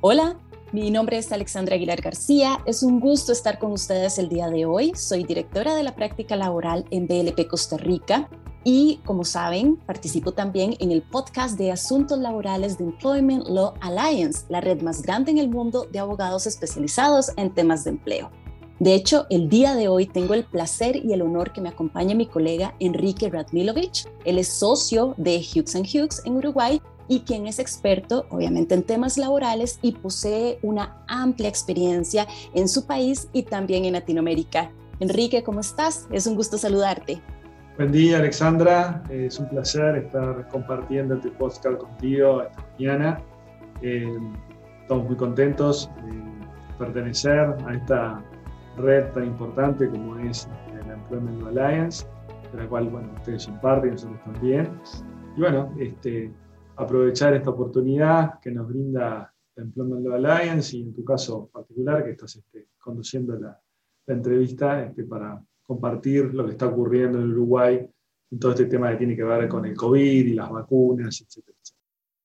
Hola, 0.00 0.36
mi 0.70 0.92
nombre 0.92 1.18
es 1.18 1.32
Alexandra 1.32 1.74
Aguilar 1.74 2.00
García. 2.00 2.60
Es 2.66 2.84
un 2.84 3.00
gusto 3.00 3.32
estar 3.32 3.58
con 3.58 3.72
ustedes 3.72 4.16
el 4.20 4.28
día 4.28 4.48
de 4.48 4.64
hoy. 4.64 4.92
Soy 4.94 5.24
directora 5.24 5.74
de 5.74 5.82
la 5.82 5.96
práctica 5.96 6.36
laboral 6.36 6.84
en 6.92 7.08
BLP 7.08 7.48
Costa 7.48 7.76
Rica 7.78 8.28
y, 8.62 9.00
como 9.04 9.24
saben, 9.24 9.74
participo 9.74 10.30
también 10.30 10.76
en 10.78 10.92
el 10.92 11.02
podcast 11.02 11.58
de 11.58 11.72
asuntos 11.72 12.16
laborales 12.20 12.78
de 12.78 12.84
Employment 12.84 13.48
Law 13.48 13.74
Alliance, 13.80 14.44
la 14.48 14.60
red 14.60 14.82
más 14.82 15.02
grande 15.02 15.32
en 15.32 15.38
el 15.38 15.50
mundo 15.50 15.88
de 15.90 15.98
abogados 15.98 16.46
especializados 16.46 17.32
en 17.36 17.52
temas 17.52 17.82
de 17.82 17.90
empleo. 17.90 18.30
De 18.78 18.94
hecho, 18.94 19.26
el 19.30 19.48
día 19.48 19.74
de 19.74 19.88
hoy 19.88 20.06
tengo 20.06 20.34
el 20.34 20.44
placer 20.44 20.94
y 21.04 21.12
el 21.12 21.22
honor 21.22 21.52
que 21.52 21.60
me 21.60 21.70
acompañe 21.70 22.14
mi 22.14 22.26
colega 22.26 22.72
Enrique 22.78 23.30
Radmilovich. 23.30 24.06
Él 24.24 24.38
es 24.38 24.46
socio 24.46 25.14
de 25.16 25.38
Hughes 25.38 25.74
Hughes 25.74 26.22
en 26.24 26.36
Uruguay 26.36 26.80
y 27.08 27.20
quien 27.20 27.46
es 27.46 27.58
experto, 27.58 28.26
obviamente, 28.30 28.74
en 28.74 28.82
temas 28.82 29.18
laborales 29.18 29.78
y 29.82 29.92
posee 29.92 30.58
una 30.62 31.02
amplia 31.08 31.48
experiencia 31.48 32.26
en 32.54 32.68
su 32.68 32.86
país 32.86 33.28
y 33.32 33.42
también 33.42 33.84
en 33.84 33.94
Latinoamérica. 33.94 34.70
Enrique, 35.00 35.42
¿cómo 35.42 35.60
estás? 35.60 36.08
Es 36.10 36.26
un 36.26 36.34
gusto 36.34 36.58
saludarte. 36.58 37.20
Buen 37.76 37.92
día, 37.92 38.18
Alexandra. 38.18 39.02
Es 39.08 39.38
un 39.38 39.48
placer 39.48 39.96
estar 39.96 40.48
compartiendo 40.48 41.14
este 41.14 41.30
podcast 41.30 41.78
contigo 41.78 42.42
esta 42.42 42.66
mañana. 42.72 43.22
Eh, 43.82 44.18
estamos 44.82 45.06
muy 45.06 45.16
contentos 45.16 45.88
de 46.04 46.76
pertenecer 46.76 47.54
a 47.66 47.74
esta 47.74 48.24
red 48.78 49.04
tan 49.12 49.26
importante 49.26 49.88
como 49.88 50.18
es 50.18 50.48
la 50.86 50.94
Employment 50.94 51.46
Alliance, 51.46 52.06
de 52.52 52.62
la 52.62 52.68
cual 52.68 52.88
bueno, 52.88 53.08
ustedes 53.18 53.44
son 53.44 53.60
parte 53.60 53.88
y 53.88 53.90
nosotros 53.92 54.18
también. 54.24 54.68
Y 55.36 55.40
bueno, 55.40 55.72
este, 55.78 56.32
aprovechar 56.78 57.34
esta 57.34 57.50
oportunidad 57.50 58.38
que 58.40 58.50
nos 58.50 58.68
brinda 58.68 59.34
la 59.54 59.62
Employment 59.62 60.06
Alliance 60.06 60.76
y 60.76 60.82
en 60.82 60.94
tu 60.94 61.04
caso 61.04 61.48
particular 61.52 62.04
que 62.04 62.12
estás 62.12 62.36
este, 62.36 62.68
conduciendo 62.78 63.36
la, 63.36 63.60
entrevista 64.06 64.84
este, 64.84 65.04
para 65.04 65.44
compartir 65.62 66.32
lo 66.32 66.46
que 66.46 66.52
está 66.52 66.66
ocurriendo 66.66 67.18
en 67.18 67.30
Uruguay 67.30 67.86
en 68.30 68.38
todo 68.38 68.52
este 68.52 68.64
tema 68.64 68.90
que 68.90 68.96
tiene 68.96 69.14
que 69.14 69.22
ver 69.22 69.46
con 69.48 69.66
el 69.66 69.76
COVID 69.76 70.26
y 70.26 70.32
las 70.32 70.50
vacunas, 70.50 71.20
etcétera, 71.20 71.58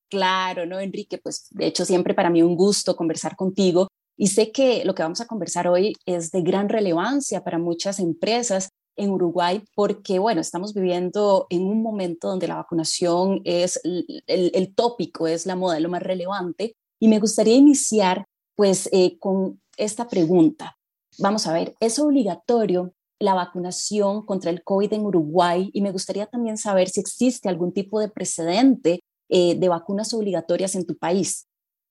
Claro, 0.10 0.66
¿no, 0.68 0.80
Enrique? 0.80 1.18
Pues 1.18 1.48
de 1.50 1.66
hecho 1.66 1.84
siempre 1.86 2.14
para 2.14 2.30
mí 2.30 2.44
un 2.44 2.56
gusto 2.56 2.96
conversar 2.96 3.36
contigo 3.36 3.88
y 4.16 4.28
sé 4.28 4.52
que 4.52 4.86
lo 4.86 4.94
que 4.94 5.02
vamos 5.02 5.20
a 5.22 5.26
conversar 5.26 5.68
hoy 5.68 5.96
es 6.06 6.32
de 6.32 6.44
gran 6.44 6.70
relevancia 6.70 7.44
para 7.44 7.58
muchas 7.58 8.00
empresas 8.00 8.70
en 8.96 9.10
Uruguay 9.10 9.64
porque, 9.76 10.20
bueno, 10.20 10.42
estamos 10.42 10.74
viviendo 10.74 11.48
en 11.50 11.64
un 11.64 11.82
momento 11.82 12.28
donde 12.28 12.48
la 12.48 12.56
vacunación 12.56 13.42
es 13.44 13.80
el, 13.84 14.74
tópico, 14.76 15.28
es 15.28 15.46
la 15.46 15.56
moda, 15.56 15.80
lo 15.80 15.90
más 15.90 16.04
relevante. 16.04 16.76
Y 17.00 17.08
me 17.08 17.20
gustaría 17.20 17.56
iniciar 17.56 18.26
pues 18.56 18.90
eh, 18.92 19.18
con 19.20 19.62
esta 19.78 20.08
pregunta. 20.08 20.78
Vamos 21.20 21.48
a 21.48 21.54
ver, 21.54 21.76
¿es 21.80 22.00
obligatorio 22.00 22.94
la 23.20 23.34
vacunación 23.34 24.26
contra 24.26 24.52
el 24.52 24.64
COVID 24.64 24.94
en 24.94 25.06
Uruguay? 25.06 25.70
Y 25.74 25.82
me 25.82 25.92
gustaría 25.92 26.26
también 26.26 26.58
saber 26.58 26.90
si 26.90 27.00
existe 27.00 27.50
algún 27.50 27.74
tipo 27.74 28.00
de 28.00 28.10
precedente 28.10 29.04
eh, 29.30 29.56
de 29.56 29.70
vacunas 29.70 30.14
obligatorias 30.14 30.76
en 30.76 30.86
tu 30.86 30.98
país. 30.98 31.48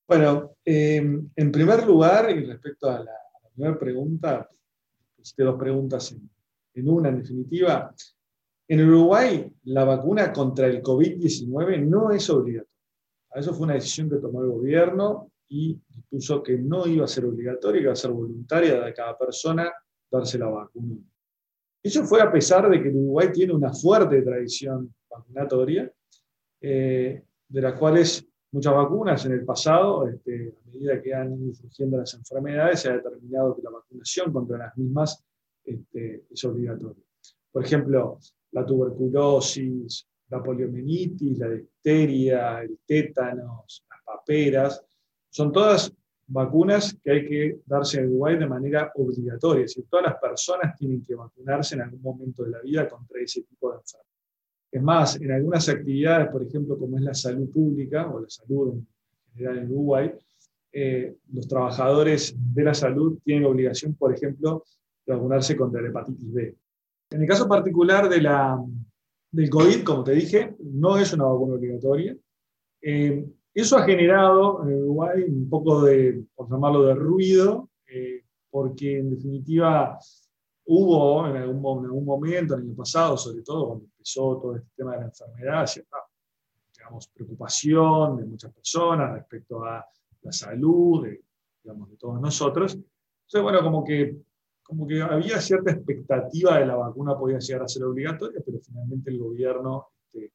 Bueno, 0.07 0.53
em, 0.65 1.31
en 1.35 1.53
primer 1.53 1.87
lugar, 1.87 2.31
y 2.31 2.45
respecto 2.45 2.91
a 2.91 3.01
la, 3.01 3.13
primera 3.55 3.79
pregunta, 3.79 4.49
usted 5.19 5.45
dos 5.45 5.59
preguntas 5.59 6.13
en, 6.13 6.31
en 6.75 6.89
una, 6.89 7.09
en 7.09 7.19
definitiva. 7.19 7.95
En 8.69 8.89
Uruguay, 8.89 9.53
la 9.65 9.85
vacuna 9.85 10.33
contra 10.33 10.67
el 10.67 10.83
COVID-19 10.83 11.87
no 11.87 12.11
es 12.11 12.29
obligatoria. 12.31 12.71
Eso 13.35 13.55
fue 13.55 13.65
una 13.65 13.75
decisión 13.75 14.11
que 14.11 14.17
tomó 14.17 14.43
el 14.43 14.51
gobierno 14.51 15.31
y 15.49 15.79
dispuso 15.89 16.43
que 16.43 16.57
no 16.59 16.87
iba 16.87 17.05
a 17.05 17.09
ser 17.09 17.25
obligatoria, 17.25 17.81
que 17.81 17.85
iba 17.85 17.93
a 17.93 17.97
ser 17.97 18.11
voluntaria 18.11 18.81
de 18.81 18.95
cada 18.95 19.17
persona 19.17 19.71
darse 20.11 20.39
la 20.39 20.47
vacuna. 20.47 20.97
Eso 21.83 22.05
fue 22.05 22.21
a 22.21 22.31
pesar 22.31 22.71
de 22.71 22.83
que 22.83 22.89
Uruguay 22.91 23.29
tiene 23.33 23.53
una 23.53 23.73
fuerte 23.73 24.23
tradición 24.23 24.95
vacunatoria, 25.11 25.91
eh, 26.61 27.23
de 27.49 27.61
las 27.61 27.75
cuales 27.75 28.27
muchas 28.53 28.75
vacunas 28.75 29.25
en 29.27 29.33
el 29.33 29.45
pasado, 29.45 30.07
este, 30.09 30.55
a 30.57 30.71
medida 30.71 31.03
que 31.03 31.15
han 31.15 31.35
ido 31.43 31.55
surgiendo 31.55 31.97
las 31.99 32.15
enfermedades, 32.15 32.81
se 32.81 32.91
ha 32.91 32.97
determinado 32.97 33.57
que 33.57 33.63
la 33.63 33.71
vacunación 33.71 34.33
contra 34.33 34.59
las 34.59 34.77
mismas 34.77 35.25
este, 35.65 36.25
es 36.31 36.45
obligatorio. 36.45 37.05
Por 37.51 37.65
ejemplo, 37.65 38.19
la 38.53 38.65
tuberculosis, 38.65 40.07
la 40.29 40.43
poliomielitis, 40.43 41.39
la 41.39 41.51
difteria, 41.51 42.63
el 42.63 42.79
tétanos, 42.87 43.85
las 43.89 44.03
paperas, 44.05 44.83
son 45.29 45.53
todas 45.53 45.93
vacunas 46.27 46.97
que 47.03 47.11
hay 47.11 47.29
que 47.29 47.61
darse 47.67 48.01
en 48.01 48.09
Uruguay 48.09 48.39
de 48.39 48.47
manera 48.47 48.91
obligatoria. 48.95 49.65
Es 49.65 49.75
decir, 49.75 49.87
todas 49.91 50.07
las 50.07 50.17
personas 50.17 50.77
tienen 50.77 51.03
que 51.03 51.15
vacunarse 51.15 51.75
en 51.75 51.83
algún 51.83 52.03
momento 52.03 52.45
de 52.45 52.51
la 52.51 52.61
vida 52.61 52.89
contra 52.89 53.21
ese 53.21 53.43
tipo 53.43 53.71
de 53.71 53.79
enfermedad. 53.79 54.07
Es 54.71 54.83
más, 54.83 55.21
en 55.21 55.31
algunas 55.31 55.69
actividades, 55.69 56.29
por 56.31 56.43
ejemplo, 56.43 56.79
como 56.79 56.97
es 56.97 57.03
la 57.03 57.13
salud 57.13 57.51
pública 57.51 58.11
o 58.11 58.21
la 58.21 58.31
salud 58.31 58.73
en 58.73 58.87
general 59.35 59.59
en 59.59 59.71
Uruguay, 59.71 60.13
eh, 60.73 61.17
los 61.31 61.47
trabajadores 61.47 62.35
de 62.55 62.65
la 62.65 62.73
salud 62.73 63.19
tienen 63.23 63.45
obligación, 63.45 63.95
por 63.95 64.15
ejemplo, 64.15 64.65
vacunarse 65.13 65.57
contra 65.57 65.81
la 65.81 65.89
hepatitis 65.89 66.33
B. 66.33 66.57
En 67.11 67.23
el 67.23 67.29
caso 67.29 67.49
particular 67.49 68.09
de 68.09 68.23
la, 68.23 68.59
del 69.31 69.51
COVID, 69.51 69.85
como 69.85 70.05
te 70.05 70.13
dije, 70.13 70.57
no 70.61 70.97
es 70.97 71.13
una 71.13 71.25
vacuna 71.25 71.55
obligatoria. 71.55 72.17
Eh, 72.81 73.25
eso 73.55 73.77
ha 73.77 73.85
generado 73.85 74.63
en 74.63 74.83
Uruguay 74.83 75.23
un 75.25 75.49
poco 75.49 75.83
de, 75.83 76.25
por 76.35 76.51
llamarlo, 76.51 76.85
de 76.85 76.95
ruido, 76.95 77.71
eh, 77.87 78.25
porque 78.51 78.99
en 78.99 79.11
definitiva 79.11 79.99
hubo 80.65 81.27
en 81.27 81.37
algún, 81.37 81.81
en 81.81 81.85
algún, 81.87 82.05
momento, 82.05 82.55
el 82.55 82.63
año 82.63 82.75
pasado, 82.75 83.17
sobre 83.17 83.43
todo 83.43 83.67
cuando 83.67 83.85
empezó 83.85 84.39
todo 84.39 84.57
este 84.57 84.71
tema 84.77 84.93
de 84.93 85.01
la 85.01 85.07
enfermedad, 85.07 85.67
cierta 85.67 85.99
digamos, 86.75 87.09
preocupación 87.09 88.17
de 88.17 88.25
muchas 88.25 88.53
personas 88.53 89.13
respecto 89.13 89.65
a 89.65 89.87
la 90.23 90.33
salud 90.33 91.05
de, 91.05 91.23
digamos, 91.63 91.91
de 91.91 91.97
todos 91.97 92.21
nosotros. 92.21 92.75
Entonces, 92.75 93.43
bueno, 93.43 93.63
como 93.63 93.85
que 93.85 94.17
como 94.73 94.87
que 94.87 95.03
había 95.03 95.39
cierta 95.39 95.71
expectativa 95.71 96.59
de 96.59 96.65
la 96.65 96.77
vacuna 96.77 97.15
podía 97.15 97.39
llegar 97.39 97.65
a 97.65 97.69
ser 97.69 97.85
obligatoria, 97.85 98.41
pero 98.45 98.59
finalmente 98.59 99.11
el 99.11 99.19
gobierno, 99.19 99.89
este, 100.07 100.33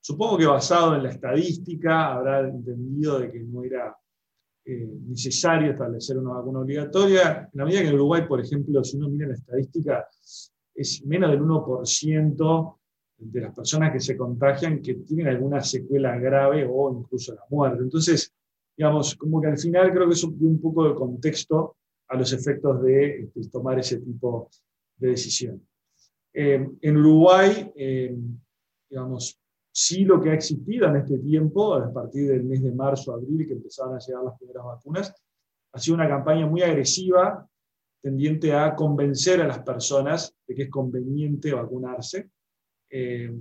supongo 0.00 0.38
que 0.38 0.46
basado 0.46 0.94
en 0.94 1.02
la 1.02 1.10
estadística, 1.10 2.14
habrá 2.14 2.48
entendido 2.48 3.18
de 3.18 3.32
que 3.32 3.40
no 3.40 3.64
era 3.64 3.96
eh, 4.64 4.88
necesario 5.08 5.72
establecer 5.72 6.18
una 6.18 6.34
vacuna 6.34 6.60
obligatoria. 6.60 7.50
En 7.52 7.58
la 7.58 7.64
medida 7.64 7.82
que 7.82 7.88
en 7.88 7.94
Uruguay, 7.94 8.28
por 8.28 8.40
ejemplo, 8.40 8.84
si 8.84 8.96
uno 8.96 9.08
mira 9.08 9.26
la 9.26 9.34
estadística, 9.34 10.06
es 10.72 11.04
menos 11.04 11.32
del 11.32 11.40
1% 11.40 12.76
de 13.18 13.40
las 13.40 13.52
personas 13.52 13.92
que 13.92 13.98
se 13.98 14.16
contagian 14.16 14.80
que 14.80 14.94
tienen 14.94 15.26
alguna 15.26 15.62
secuela 15.62 16.16
grave 16.16 16.64
o 16.70 16.92
incluso 16.96 17.34
la 17.34 17.42
muerte. 17.50 17.82
Entonces, 17.82 18.32
digamos, 18.76 19.16
como 19.16 19.40
que 19.40 19.48
al 19.48 19.58
final 19.58 19.92
creo 19.92 20.06
que 20.06 20.14
eso 20.14 20.30
dio 20.32 20.48
un 20.48 20.60
poco 20.60 20.88
de 20.88 20.94
contexto 20.94 21.74
a 22.10 22.16
los 22.16 22.32
efectos 22.32 22.82
de 22.82 23.20
este, 23.20 23.48
tomar 23.48 23.78
ese 23.78 24.00
tipo 24.00 24.50
de 24.96 25.10
decisión. 25.10 25.66
Eh, 26.32 26.68
en 26.80 26.96
Uruguay, 26.96 27.72
eh, 27.74 28.16
digamos, 28.88 29.40
sí 29.72 30.04
lo 30.04 30.20
que 30.20 30.30
ha 30.30 30.34
existido 30.34 30.88
en 30.88 30.96
este 30.96 31.18
tiempo, 31.18 31.74
a 31.74 31.92
partir 31.92 32.28
del 32.28 32.44
mes 32.44 32.62
de 32.62 32.72
marzo, 32.72 33.12
abril, 33.12 33.46
que 33.46 33.54
empezaron 33.54 33.94
a 33.94 34.00
llegar 34.00 34.24
las 34.24 34.36
primeras 34.38 34.64
vacunas, 34.64 35.14
ha 35.72 35.78
sido 35.78 35.94
una 35.94 36.08
campaña 36.08 36.46
muy 36.46 36.62
agresiva, 36.62 37.48
tendiente 38.02 38.52
a 38.52 38.74
convencer 38.74 39.40
a 39.40 39.46
las 39.46 39.60
personas 39.60 40.34
de 40.48 40.54
que 40.54 40.62
es 40.62 40.70
conveniente 40.70 41.52
vacunarse. 41.52 42.28
Eh, 42.90 43.32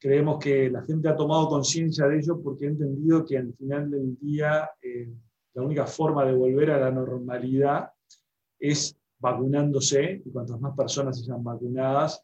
creemos 0.00 0.38
que 0.38 0.68
la 0.68 0.82
gente 0.82 1.08
ha 1.08 1.14
tomado 1.14 1.48
conciencia 1.48 2.08
de 2.08 2.18
ello 2.18 2.40
porque 2.42 2.66
ha 2.66 2.70
entendido 2.70 3.24
que 3.24 3.38
al 3.38 3.54
final 3.54 3.88
del 3.88 4.18
día 4.18 4.68
la 5.54 5.62
única 5.62 5.86
forma 5.86 6.24
de 6.24 6.34
volver 6.34 6.72
a 6.72 6.80
la 6.80 6.90
normalidad 6.90 7.90
es 8.58 8.96
vacunándose 9.18 10.22
y 10.24 10.30
cuantas 10.30 10.60
más 10.60 10.76
personas 10.76 11.24
sean 11.24 11.42
vacunadas, 11.42 12.22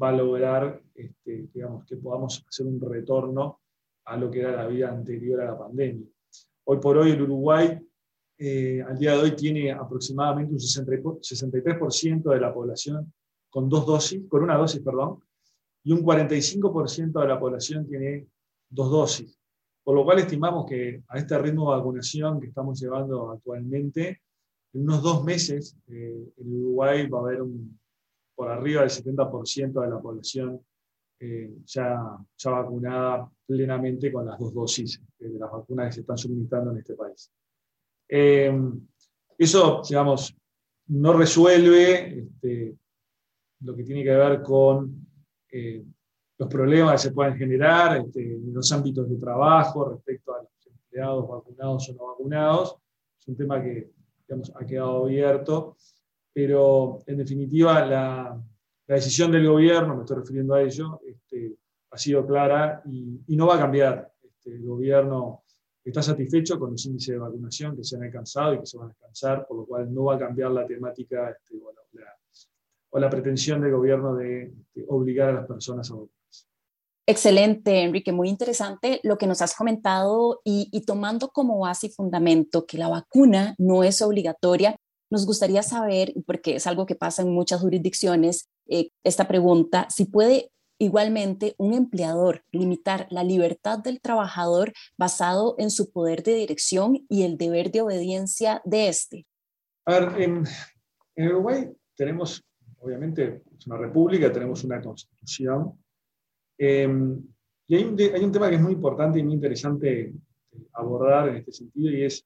va 0.00 0.10
a 0.10 0.12
lograr 0.12 0.82
este, 0.94 1.48
digamos, 1.52 1.84
que 1.86 1.96
podamos 1.96 2.44
hacer 2.46 2.66
un 2.66 2.80
retorno 2.80 3.60
a 4.04 4.16
lo 4.16 4.30
que 4.30 4.40
era 4.40 4.52
la 4.52 4.66
vida 4.66 4.90
anterior 4.90 5.40
a 5.40 5.46
la 5.46 5.58
pandemia. 5.58 6.06
Hoy 6.64 6.78
por 6.78 6.98
hoy 6.98 7.12
el 7.12 7.22
Uruguay, 7.22 7.78
eh, 8.38 8.82
al 8.82 8.98
día 8.98 9.12
de 9.12 9.18
hoy, 9.18 9.36
tiene 9.36 9.72
aproximadamente 9.72 10.52
un 10.52 10.58
63% 10.58 12.30
de 12.30 12.40
la 12.40 12.52
población 12.52 13.12
con 13.48 13.68
dos 13.68 13.86
dosis, 13.86 14.22
con 14.28 14.42
una 14.42 14.56
dosis, 14.56 14.82
perdón, 14.82 15.20
y 15.82 15.92
un 15.92 16.02
45% 16.02 17.20
de 17.20 17.28
la 17.28 17.40
población 17.40 17.86
tiene 17.86 18.26
dos 18.68 18.90
dosis. 18.90 19.35
Por 19.86 19.94
lo 19.94 20.04
cual 20.04 20.18
estimamos 20.18 20.66
que 20.66 21.00
a 21.06 21.16
este 21.16 21.38
ritmo 21.38 21.70
de 21.70 21.78
vacunación 21.78 22.40
que 22.40 22.48
estamos 22.48 22.80
llevando 22.80 23.30
actualmente, 23.30 24.20
en 24.72 24.82
unos 24.82 25.00
dos 25.00 25.22
meses 25.22 25.76
eh, 25.86 26.32
en 26.38 26.60
Uruguay 26.60 27.06
va 27.06 27.18
a 27.18 27.22
haber 27.22 27.42
un, 27.42 27.78
por 28.34 28.48
arriba 28.48 28.80
del 28.80 28.90
70% 28.90 29.80
de 29.80 29.88
la 29.88 30.00
población 30.00 30.60
eh, 31.20 31.58
ya, 31.66 32.18
ya, 32.36 32.50
vacunada 32.50 33.30
plenamente 33.46 34.10
con 34.10 34.26
las 34.26 34.36
dos 34.40 34.52
dosis 34.52 35.00
de 35.20 35.38
las 35.38 35.52
vacunas 35.52 35.86
que 35.86 35.92
se 35.92 36.00
están 36.00 36.18
suministrando 36.18 36.72
en 36.72 36.78
este 36.78 36.94
país. 36.96 37.30
Eh, 38.08 38.52
eso, 39.38 39.82
digamos, 39.88 40.36
no 40.88 41.12
resuelve 41.12 42.18
este, 42.18 42.76
lo 43.60 43.76
que 43.76 43.84
tiene 43.84 44.02
que 44.02 44.16
ver 44.16 44.42
con 44.42 45.06
eh, 45.52 45.84
los 46.38 46.48
problemas 46.48 46.92
que 46.92 47.08
se 47.08 47.14
pueden 47.14 47.36
generar 47.36 47.96
este, 47.96 48.34
en 48.34 48.52
los 48.52 48.70
ámbitos 48.72 49.08
de 49.08 49.16
trabajo 49.16 49.88
respecto 49.88 50.34
a 50.34 50.42
los 50.42 50.66
empleados 50.66 51.28
vacunados 51.28 51.88
o 51.88 51.94
no 51.94 52.06
vacunados. 52.06 52.76
Es 53.18 53.28
un 53.28 53.36
tema 53.36 53.62
que 53.62 53.90
digamos, 54.26 54.52
ha 54.54 54.66
quedado 54.66 55.04
abierto, 55.04 55.76
pero 56.32 56.98
en 57.06 57.18
definitiva 57.18 57.84
la, 57.84 58.42
decisión 58.86 59.32
del 59.32 59.48
gobierno, 59.48 59.96
me 59.96 60.02
estoy 60.02 60.18
refiriendo 60.18 60.54
a 60.54 60.62
ello, 60.62 61.00
este, 61.04 61.56
ha 61.90 61.98
sido 61.98 62.24
clara 62.24 62.82
y, 62.84 63.34
no 63.34 63.48
va 63.48 63.56
a 63.56 63.58
cambiar. 63.58 64.12
Este, 64.22 64.54
el 64.54 64.64
gobierno 64.64 65.42
está 65.82 66.02
satisfecho 66.02 66.58
con 66.58 66.72
los 66.72 66.84
índices 66.86 67.14
de 67.14 67.18
vacunación 67.18 67.76
que 67.76 67.82
se 67.82 67.96
han 67.96 68.04
alcanzado 68.04 68.54
y 68.54 68.60
que 68.60 68.66
se 68.66 68.78
van 68.78 68.88
a 68.88 68.90
alcanzar, 68.92 69.46
por 69.46 69.56
lo 69.56 69.66
cual 69.66 69.92
no 69.92 70.04
va 70.04 70.16
a 70.16 70.18
cambiar 70.18 70.50
la 70.52 70.66
temática 70.66 71.30
este, 71.30 71.56
o, 71.60 72.98
la, 72.98 73.10
pretensión 73.10 73.60
del 73.60 73.72
gobierno 73.72 74.14
de, 74.14 74.52
obligar 74.88 75.30
a 75.30 75.32
las 75.32 75.46
personas 75.46 75.90
a 75.90 75.94
vacunarse. 75.94 76.15
Excelente, 77.08 77.82
Enrique, 77.82 78.10
muy 78.10 78.28
interesante 78.28 79.00
lo 79.04 79.16
que 79.16 79.28
nos 79.28 79.40
has 79.40 79.54
comentado 79.54 80.40
y, 80.44 80.82
tomando 80.86 81.28
como 81.28 81.60
base 81.60 81.86
y 81.86 81.90
fundamento 81.90 82.66
que 82.66 82.78
la 82.78 82.88
vacuna 82.88 83.54
no 83.58 83.84
es 83.84 84.02
obligatoria, 84.02 84.76
nos 85.08 85.24
gustaría 85.24 85.62
saber, 85.62 86.12
porque 86.26 86.56
es 86.56 86.66
algo 86.66 86.84
que 86.84 86.96
pasa 86.96 87.22
en 87.22 87.32
muchas 87.32 87.60
jurisdicciones, 87.60 88.48
eh, 88.68 88.90
esta 89.04 89.28
pregunta, 89.28 89.86
si 89.88 90.06
puede 90.06 90.50
Igualmente, 90.78 91.54
un 91.56 91.72
empleador 91.72 92.44
limitar 92.52 93.06
la 93.10 93.24
libertad 93.24 93.78
del 93.78 94.00
trabajador 94.00 94.74
basado 94.98 95.54
en 95.58 95.70
su 95.70 95.90
poder 95.90 96.22
de 96.22 96.34
dirección 96.34 97.06
y 97.08 97.22
el 97.22 97.38
deber 97.38 97.70
de 97.70 97.80
obediencia 97.80 98.60
de 98.64 98.88
éste. 98.88 99.26
A 99.86 99.98
ver, 99.98 100.20
en, 100.20 100.44
Uruguay 101.16 101.72
tenemos, 101.96 102.44
obviamente, 102.78 103.42
es 103.58 103.66
una 103.66 103.78
república, 103.78 104.30
tenemos 104.30 104.64
una 104.64 104.82
constitución, 104.82 105.72
em, 106.58 107.22
y 107.68 107.74
hay 107.74 107.84
un, 107.84 108.32
tema 108.32 108.48
que 108.48 108.56
es 108.56 108.60
muy 108.60 108.72
importante 108.72 109.18
y 109.18 109.22
muy 109.24 109.34
interesante 109.34 110.12
abordar 110.72 111.28
en 111.28 111.36
este 111.36 111.52
sentido, 111.52 111.90
y 111.90 112.04
es 112.04 112.24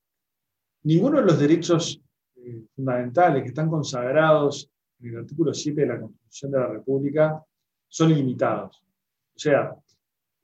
ninguno 0.83 1.19
de 1.19 1.25
los 1.25 1.39
derechos 1.39 2.01
eh, 2.37 2.63
fundamentales 2.75 3.43
que 3.43 3.49
están 3.49 3.69
consagrados 3.69 4.71
en 5.01 5.09
el 5.11 5.19
artículo 5.19 5.55
7 5.55 5.81
de 5.81 5.87
la 5.87 6.01
Constitución 6.01 6.53
de 6.53 6.59
la 6.59 6.67
República 6.67 7.45
son 7.89 8.15
limitados. 8.15 8.83
O 9.35 9.39
sea, 9.39 9.75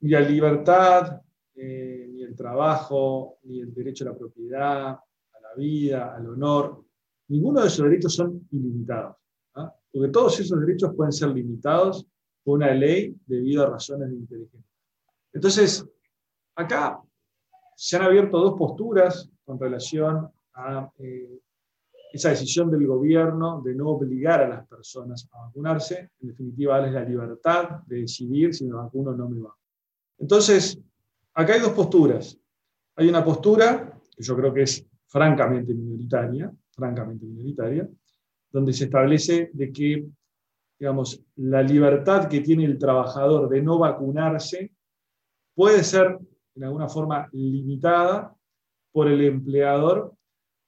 ni 0.01 0.09
la 0.09 0.21
libertad, 0.21 1.21
eh, 1.55 2.07
ni 2.11 2.23
el 2.23 2.35
trabajo, 2.35 3.37
ni 3.43 3.59
el 3.59 3.73
derecho 3.73 4.03
a 4.05 4.11
la 4.11 4.17
propiedad, 4.17 4.87
a 4.89 5.39
la 5.41 5.53
vida, 5.55 6.15
al 6.15 6.27
honor, 6.27 6.83
ninguno 7.27 7.61
de 7.61 7.67
esos 7.67 7.85
derechos 7.85 8.15
son 8.15 8.47
ilimitados. 8.51 9.15
¿ah? 9.55 9.73
Porque 9.91 10.09
todos 10.09 10.39
esos 10.39 10.59
derechos 10.59 10.93
pueden 10.95 11.11
ser 11.11 11.29
limitados 11.29 12.05
por 12.47 12.59
una 12.59 12.73
ley 12.73 13.13
debido 13.25 13.61
a 13.65 13.71
razones 13.71 14.09
de 14.09 14.15
inteligencia. 14.15 14.71
Entonces, 15.33 15.85
acá 16.55 16.97
se 17.75 17.97
han 17.97 18.03
abierto 18.03 18.39
dos 18.39 18.57
posturas 18.57 19.29
con 19.43 19.59
relación 19.59 20.29
a 20.53 20.89
eh, 20.97 21.41
esa 22.13 22.29
decisión 22.29 22.71
del 22.71 22.87
gobierno 22.87 23.61
de 23.61 23.75
no 23.75 23.89
obligar 23.89 24.43
a 24.43 24.47
las 24.47 24.65
personas 24.65 25.27
a 25.33 25.41
vacunarse, 25.47 26.11
en 26.21 26.29
definitiva, 26.29 26.77
darles 26.77 26.93
la 26.93 27.03
libertad 27.03 27.69
de 27.85 27.97
decidir 27.97 28.53
si 28.53 28.63
me 28.63 28.75
vacuno 28.75 29.11
o 29.11 29.13
no 29.13 29.27
me 29.27 29.41
vacuno. 29.41 29.67
Entonces, 30.17 30.79
acá 31.33 31.53
hay 31.53 31.59
dos 31.59 31.73
posturas. 31.73 32.39
Hay 32.95 33.09
una 33.09 33.25
postura, 33.25 33.99
que 34.15 34.23
yo 34.23 34.37
creo 34.37 34.53
que 34.53 34.61
es 34.61 34.85
francamente 35.07 35.73
minoritaria, 35.73 36.49
francamente 36.71 37.25
minoritaria, 37.25 37.89
donde 38.53 38.71
se 38.71 38.85
establece 38.85 39.49
de 39.51 39.69
que, 39.69 40.07
digamos, 40.79 41.23
la 41.35 41.61
libertad 41.63 42.27
que 42.27 42.41
tiene 42.41 42.65
el 42.65 42.77
trabajador 42.77 43.49
de 43.49 43.61
no 43.61 43.79
vacunarse 43.79 44.71
puede 45.55 45.83
ser, 45.83 46.17
en 46.55 46.63
alguna 46.63 46.87
forma, 46.87 47.29
limitada 47.31 48.35
por 48.91 49.07
el 49.07 49.21
empleador 49.23 50.17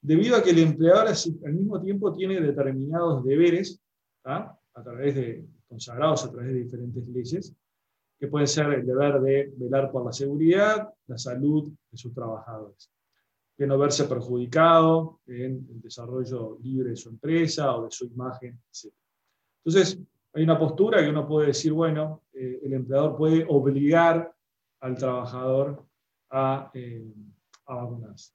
debido 0.02 0.38
a 0.38 0.44
que 0.44 0.52
el 0.52 0.60
empleador 0.60 1.08
al 1.08 1.54
mismo 1.54 1.82
tiempo 1.82 2.14
tiene 2.14 2.40
determinados 2.40 3.24
deberes, 3.24 3.82
a 4.24 4.84
través 4.84 5.16
de, 5.16 5.46
consagrados 5.68 6.26
a 6.26 6.32
través 6.32 6.54
de 6.54 6.60
diferentes 6.60 7.08
leyes, 7.08 7.56
que 8.20 8.28
pueden 8.28 8.48
ser 8.48 8.68
el 8.74 8.86
deber 8.86 9.20
de 9.22 9.52
velar 9.56 9.92
por 9.92 10.06
la 10.06 10.12
seguridad, 10.12 10.90
la 11.08 11.18
salud 11.18 11.72
de 11.90 11.98
sus 11.98 12.14
trabajadores, 12.14 12.92
de 13.58 13.68
no 13.68 13.78
verse 13.78 14.06
perjudicado 14.06 15.22
en 15.26 15.68
el 15.70 15.82
desarrollo 15.82 16.58
libre 16.62 16.92
de 16.92 16.96
su 16.96 17.10
empresa 17.10 17.76
o 17.76 17.86
de 17.86 17.92
su 17.92 18.06
imagen, 18.06 18.62
etc. 18.72 18.94
Entonces, 19.70 20.00
hay 20.34 20.44
una 20.44 20.58
postura 20.58 21.00
que 21.00 21.10
uno 21.10 21.28
puede 21.28 21.48
decir, 21.48 21.74
bueno, 21.74 22.24
eh, 22.34 22.60
el 22.64 22.74
empleador 22.74 23.16
puede 23.16 23.46
obligar 23.48 24.34
al 24.80 24.98
trabajador 24.98 25.86
a, 26.32 26.72
eh, 26.74 27.14
a 27.68 27.76
vacunarse. 27.76 28.34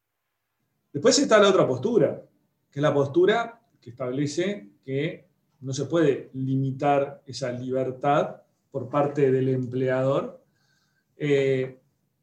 Después 0.93 1.19
está 1.19 1.41
la 1.41 1.49
otra 1.49 1.67
postura, 1.67 2.23
que 2.71 2.79
es 2.79 2.83
la 2.83 2.95
postura 2.95 3.61
que 3.81 3.91
establece 3.91 4.71
que 4.85 5.27
no 5.63 5.73
se 5.73 5.87
puede 5.87 6.31
limitar 6.35 7.21
esa 7.27 7.51
libertad 7.51 8.43
por 8.71 8.89
parte 8.89 9.33
del 9.33 9.49
empleador, 9.49 10.41
eh, 11.17 11.81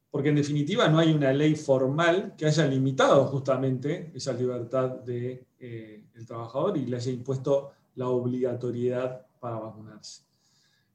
porque 0.09 0.29
en 0.29 0.35
definitiva 0.35 0.87
no 0.87 0.99
hay 0.99 1.11
una 1.11 1.33
ley 1.33 1.55
formal 1.55 2.33
que 2.37 2.45
haya 2.45 2.65
limitado 2.65 3.25
justamente 3.25 4.09
esa 4.15 4.31
libertad 4.31 4.89
del 4.89 5.45
de, 5.59 6.05
eh, 6.13 6.25
trabajador 6.25 6.77
y 6.77 6.85
le 6.85 6.95
haya 6.95 7.11
impuesto 7.11 7.71
la 7.95 8.07
obligatoriedad 8.07 9.25
para 9.39 9.59
vacunarse. 9.59 10.23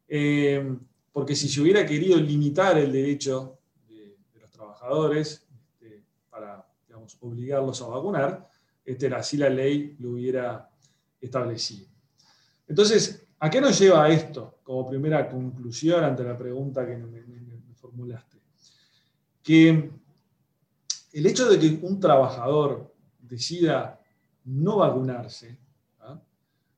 Eh, 0.09 0.77
porque 1.13 1.35
si 1.35 1.49
se 1.49 1.61
hubiera 1.61 1.85
querido 1.87 2.19
limitar 2.19 2.79
el 2.79 2.93
derecho 2.93 3.59
de, 3.89 4.17
los 4.41 4.51
trabajadores 4.51 5.47
este, 5.81 6.05
para 6.31 6.67
obligarlos 7.21 7.81
a 7.83 7.89
vacunar, 7.89 8.49
este, 8.85 9.07
así 9.15 9.37
la 9.37 9.49
ley 9.49 9.97
lo 9.99 10.11
hubiera 10.11 10.71
establecido. 11.21 11.89
Entonces, 12.69 13.27
¿a 13.39 13.51
qué 13.51 13.61
nos 13.61 13.79
lleva 13.79 14.09
esto 14.09 14.59
como 14.63 14.87
primera 14.87 15.29
conclusión 15.29 16.05
ante 16.05 16.23
la 16.25 16.37
pregunta 16.37 16.87
que 16.87 16.97
me, 16.97 17.25
formulaste? 17.75 18.39
Que 19.43 19.91
el 21.13 21.27
hecho 21.27 21.49
de 21.49 21.59
que 21.59 21.79
un 21.87 21.99
trabajador 22.01 22.95
decida 23.19 24.01
no 24.45 24.79
vacunarse. 24.79 25.59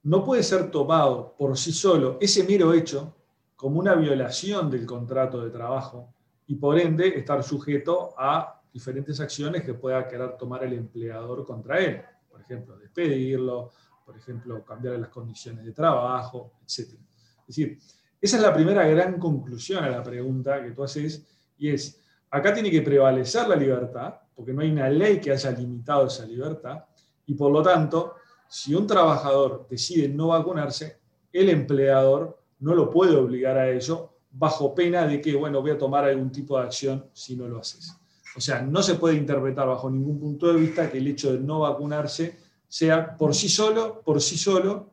No 0.03 0.25
puede 0.25 0.43
ser 0.43 0.71
tomado 0.71 1.35
por 1.37 1.57
sí 1.57 1.73
solo 1.73 2.19
ese 2.21 2.45
mero 2.45 2.73
hecho 2.73 3.17
como 3.57 3.81
una 3.81 3.95
violación 3.95 4.71
del 4.71 4.87
contrato 4.87 5.43
de 5.43 5.51
trabajo 5.51 6.15
y 6.47 6.55
por 6.55 6.79
ende 6.79 7.19
estar 7.19 7.43
sujeto 7.43 8.15
a 8.17 8.63
diferentes 8.73 9.19
acciones 9.21 9.65
que 9.65 9.75
pueda 9.75 10.07
querer 10.07 10.37
tomar 10.37 10.65
el 10.65 10.75
empleador 10.75 11.45
contra 11.45 11.79
él. 11.79 12.03
Por 12.31 12.41
ejemplo, 12.41 12.79
despedirlo, 12.79 13.71
por 14.07 14.17
ejemplo, 14.17 14.65
cambiar 14.65 14.99
las 14.99 15.09
condiciones 15.09 15.65
de 15.65 15.73
trabajo, 15.73 16.53
etc. 16.63 16.95
Es 17.41 17.47
decir, 17.49 17.79
esa 18.21 18.37
es 18.37 18.43
la 18.43 18.55
primera 18.55 18.87
gran 18.87 19.19
conclusión 19.19 19.85
a 19.85 19.91
la 19.91 20.03
pregunta 20.03 20.63
que 20.63 20.71
tú 20.71 20.83
haces, 20.83 21.27
y 21.59 21.71
es, 21.71 22.01
acá 22.31 22.55
tiene 22.55 22.71
que 22.71 22.83
prevalecer 22.83 23.47
la 23.49 23.57
libertad, 23.57 24.15
porque 24.35 24.53
no 24.53 24.63
hay 24.63 24.71
una 24.71 24.89
ley 24.89 25.21
que 25.21 25.33
haya 25.33 25.51
limitado 25.51 26.07
esa 26.07 26.25
libertad, 26.25 26.85
y 27.27 27.35
por 27.35 27.53
lo 27.53 27.63
tanto, 27.63 28.15
si 28.49 28.75
un 28.75 28.87
trabajador 28.87 29.67
decide 29.69 30.09
no 30.09 30.29
vacunarse, 30.29 30.99
el 31.33 31.51
empleador 31.51 32.39
no 32.61 32.75
lo 32.75 32.91
puede 32.91 33.17
obligar 33.17 33.59
a 33.59 33.71
ello 33.71 34.11
bajo 34.31 34.75
pena 34.75 35.07
de 35.07 35.21
que, 35.21 35.35
bueno, 35.35 35.61
voy 35.61 35.73
a 35.73 35.79
tomar 35.79 36.05
algún 36.05 36.31
tipo 36.31 36.59
de 36.59 36.65
acción 36.65 37.07
si 37.13 37.37
no 37.37 37.49
lo 37.49 37.61
haces. 37.61 37.93
O 38.37 38.41
sea, 38.41 38.63
no 38.63 38.83
se 38.83 38.95
puede 38.95 39.17
interpretar 39.17 39.67
bajo 39.67 39.91
ningún 39.91 40.19
punto 40.19 40.53
de 40.53 40.61
vista 40.61 40.91
que 40.91 40.99
el 40.99 41.09
hecho 41.09 41.33
de 41.33 41.41
no 41.41 41.61
vacunarse 41.61 42.39
sea 42.69 43.17
por 43.17 43.35
sí 43.35 43.49
solo, 43.49 44.03
por 44.03 44.21
sí 44.21 44.37
solo, 44.37 44.91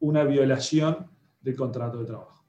una 0.00 0.24
violación 0.24 1.10
del 1.40 1.56
contrato 1.56 1.98
de 1.98 2.06
trabajo. 2.06 2.44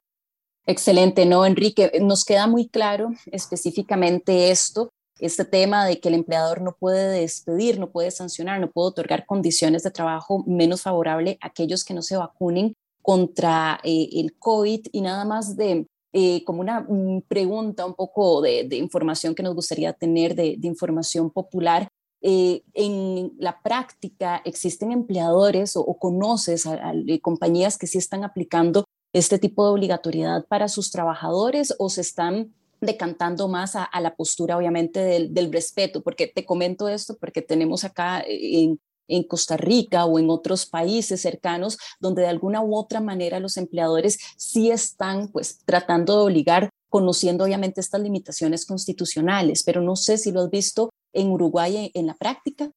Excelente, 0.65 1.25
¿no, 1.25 1.45
Enrique? 1.45 1.91
Nos 2.01 2.23
queda 2.23 2.45
muy 2.47 2.67
claro 2.67 3.11
específicamente 3.31 4.51
esto, 4.51 4.90
este 5.21 5.45
tema 5.45 5.85
de 5.85 5.99
que 5.99 6.09
el 6.09 6.15
empleador 6.15 6.61
no 6.61 6.75
puede 6.77 7.21
despedir, 7.21 7.79
no 7.79 7.91
puede 7.91 8.11
sancionar, 8.11 8.59
no 8.59 8.69
puede 8.69 8.89
otorgar 8.89 9.25
condiciones 9.25 9.83
de 9.83 9.91
trabajo 9.91 10.43
menos 10.45 10.81
favorables 10.81 11.37
a 11.41 11.47
aquellos 11.47 11.85
que 11.85 11.93
no 11.93 12.01
se 12.01 12.17
vacunen 12.17 12.73
contra 13.01 13.79
eh, 13.83 14.09
el 14.13 14.37
COVID 14.37 14.87
y 14.91 15.01
nada 15.01 15.23
más 15.23 15.55
de 15.55 15.87
eh, 16.13 16.43
como 16.43 16.59
una 16.59 16.81
mm, 16.81 17.21
pregunta 17.27 17.85
un 17.85 17.93
poco 17.93 18.41
de, 18.41 18.67
información 18.75 19.33
que 19.33 19.43
nos 19.43 19.55
gustaría 19.55 19.93
tener, 19.93 20.35
de, 20.35 20.57
información 20.63 21.29
popular. 21.29 21.87
Eh, 22.21 22.63
en 22.73 23.33
la 23.39 23.61
práctica, 23.61 24.41
¿existen 24.45 24.91
empleadores 24.91 25.75
o, 25.75 25.97
conoces 25.97 26.67
a, 26.67 26.93
eh, 26.93 27.21
compañías 27.21 27.77
que 27.77 27.87
sí 27.87 27.97
están 27.97 28.23
aplicando 28.23 28.83
este 29.13 29.39
tipo 29.39 29.65
de 29.65 29.71
obligatoriedad 29.71 30.45
para 30.47 30.67
sus 30.67 30.91
trabajadores 30.91 31.73
o 31.79 31.89
se 31.89 32.01
están 32.01 32.53
decantando 32.81 33.47
más 33.47 33.75
a, 33.75 33.89
la 34.01 34.15
postura, 34.15 34.57
obviamente, 34.57 34.99
del, 35.29 35.53
respeto, 35.53 36.01
porque 36.01 36.27
te 36.27 36.45
comento 36.45 36.89
esto, 36.89 37.15
porque 37.19 37.41
tenemos 37.41 37.83
acá 37.83 38.23
en, 38.27 38.79
Costa 39.27 39.57
Rica 39.57 40.05
o 40.05 40.19
en 40.19 40.29
otros 40.29 40.65
países 40.65 41.19
cercanos, 41.21 41.77
donde 41.99 42.21
de 42.21 42.29
alguna 42.29 42.61
u 42.61 42.75
otra 42.75 43.01
manera 43.01 43.41
los 43.41 43.57
empleadores 43.57 44.17
sí 44.37 44.71
están 44.71 45.27
pues 45.27 45.59
tratando 45.65 46.15
de 46.15 46.23
obligar, 46.23 46.69
conociendo 46.87 47.43
obviamente 47.43 47.81
estas 47.81 47.99
limitaciones 47.99 48.65
constitucionales, 48.65 49.63
pero 49.63 49.81
no 49.81 49.97
sé 49.97 50.17
si 50.17 50.31
lo 50.31 50.41
has 50.41 50.49
visto 50.49 50.91
en 51.11 51.29
Uruguay 51.29 51.91
en, 51.93 52.07
la 52.07 52.13
práctica. 52.13 52.71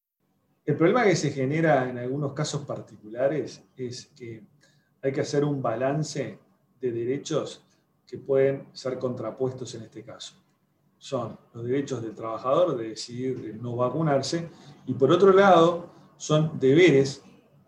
El 0.67 0.77
problema 0.77 1.05
que 1.05 1.15
se 1.15 1.31
genera 1.31 1.89
en 1.89 1.99
algunos 1.99 2.33
casos 2.33 2.65
particulares 2.65 3.63
es 3.77 4.07
que 4.17 4.43
hay 5.03 5.13
que 5.13 5.21
hacer 5.21 5.45
un 5.45 5.63
balance 5.63 6.37
de 6.81 6.91
derechos 6.91 7.64
pueden 8.19 8.69
ser 8.73 8.99
contrapuestos 8.99 9.75
en 9.75 9.83
este 9.83 10.03
caso. 10.03 10.35
Son 10.99 11.39
los 11.53 11.65
derechos 11.65 12.03
del 12.03 12.15
trabajador 12.15 12.77
de 12.77 12.91
decidir 12.91 13.59
no 13.61 13.77
vacunarse 13.77 14.49
y 14.87 14.95
por 14.95 15.11
otro 15.11 15.33
lado 15.33 15.91
son 16.17 16.59
deberes 16.59 17.23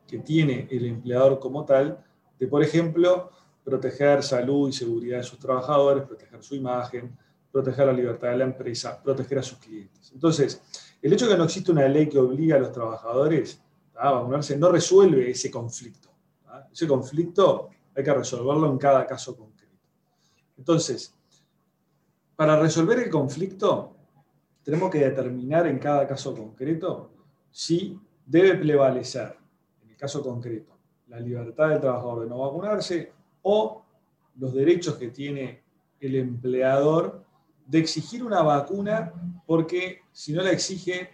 que 0.07 0.19
tiene 0.19 0.69
el 0.71 0.87
empleador 0.87 1.39
como 1.39 1.65
tal 1.65 2.03
de, 2.39 2.47
por 2.47 2.63
ejemplo, 2.63 3.31
proteger 3.65 4.23
salud 4.23 4.69
y 4.69 4.73
seguridad 4.73 5.19
de 5.19 5.25
sus 5.25 5.39
trabajadores, 5.39 6.05
proteger 6.05 6.43
su 6.43 6.55
imagen, 6.55 7.17
proteger 7.51 7.87
la 7.87 7.93
libertad 7.93 8.29
de 8.31 8.37
la 8.37 8.45
empresa, 8.45 9.03
proteger 9.03 9.39
a 9.41 9.43
sus 9.43 9.59
clientes. 9.59 10.13
Entonces, 10.13 10.63
el 11.03 11.13
hecho 11.13 11.27
de 11.27 11.33
que 11.33 11.39
no 11.39 11.45
existe 11.45 11.73
una 11.73 11.89
ley 11.89 12.09
que 12.09 12.19
obliga 12.19 12.57
a 12.57 12.61
los 12.61 12.71
trabajadores 12.71 13.61
a 13.97 14.13
vacunarse 14.13 14.57
no 14.57 14.71
resuelve 14.71 15.31
ese 15.31 15.51
conflicto. 15.51 16.11
Ese 16.73 16.87
conflicto 16.87 17.71
hay 17.95 18.05
que 18.05 18.13
resolverlo 18.13 18.71
en 18.71 18.79
cada 18.79 19.07
caso 19.07 19.37
concreto. 19.37 19.56
Entonces, 20.57 21.15
para 22.35 22.59
resolver 22.59 22.99
el 22.99 23.11
conflicto, 23.11 23.95
tenemos 24.63 24.91
que 24.91 24.99
determinar 24.99 25.67
en 25.67 25.79
cada 25.79 26.07
caso 26.07 26.35
concreto 26.35 27.11
si 27.51 27.99
debe 28.27 28.57
prevalecer, 28.57 29.37
en 29.83 29.91
el 29.91 29.97
caso 29.97 30.23
concreto, 30.23 30.77
la 31.09 31.21
libertad 31.21 31.71
del 31.71 31.81
trabajador 31.81 32.23
de 32.23 32.29
no 32.29 32.39
vacunarse 32.39 33.13
o 33.43 33.85
los 34.39 34.53
derechos 34.53 34.97
que 34.97 35.09
tiene 35.09 35.63
el 36.01 36.17
empleador 36.17 37.25
de 37.65 37.79
exigir 37.79 38.23
una 38.23 38.43
vacuna 38.43 39.13
porque 39.47 40.03
si 40.13 40.33
no 40.33 40.43
la 40.43 40.51
exige 40.51 41.11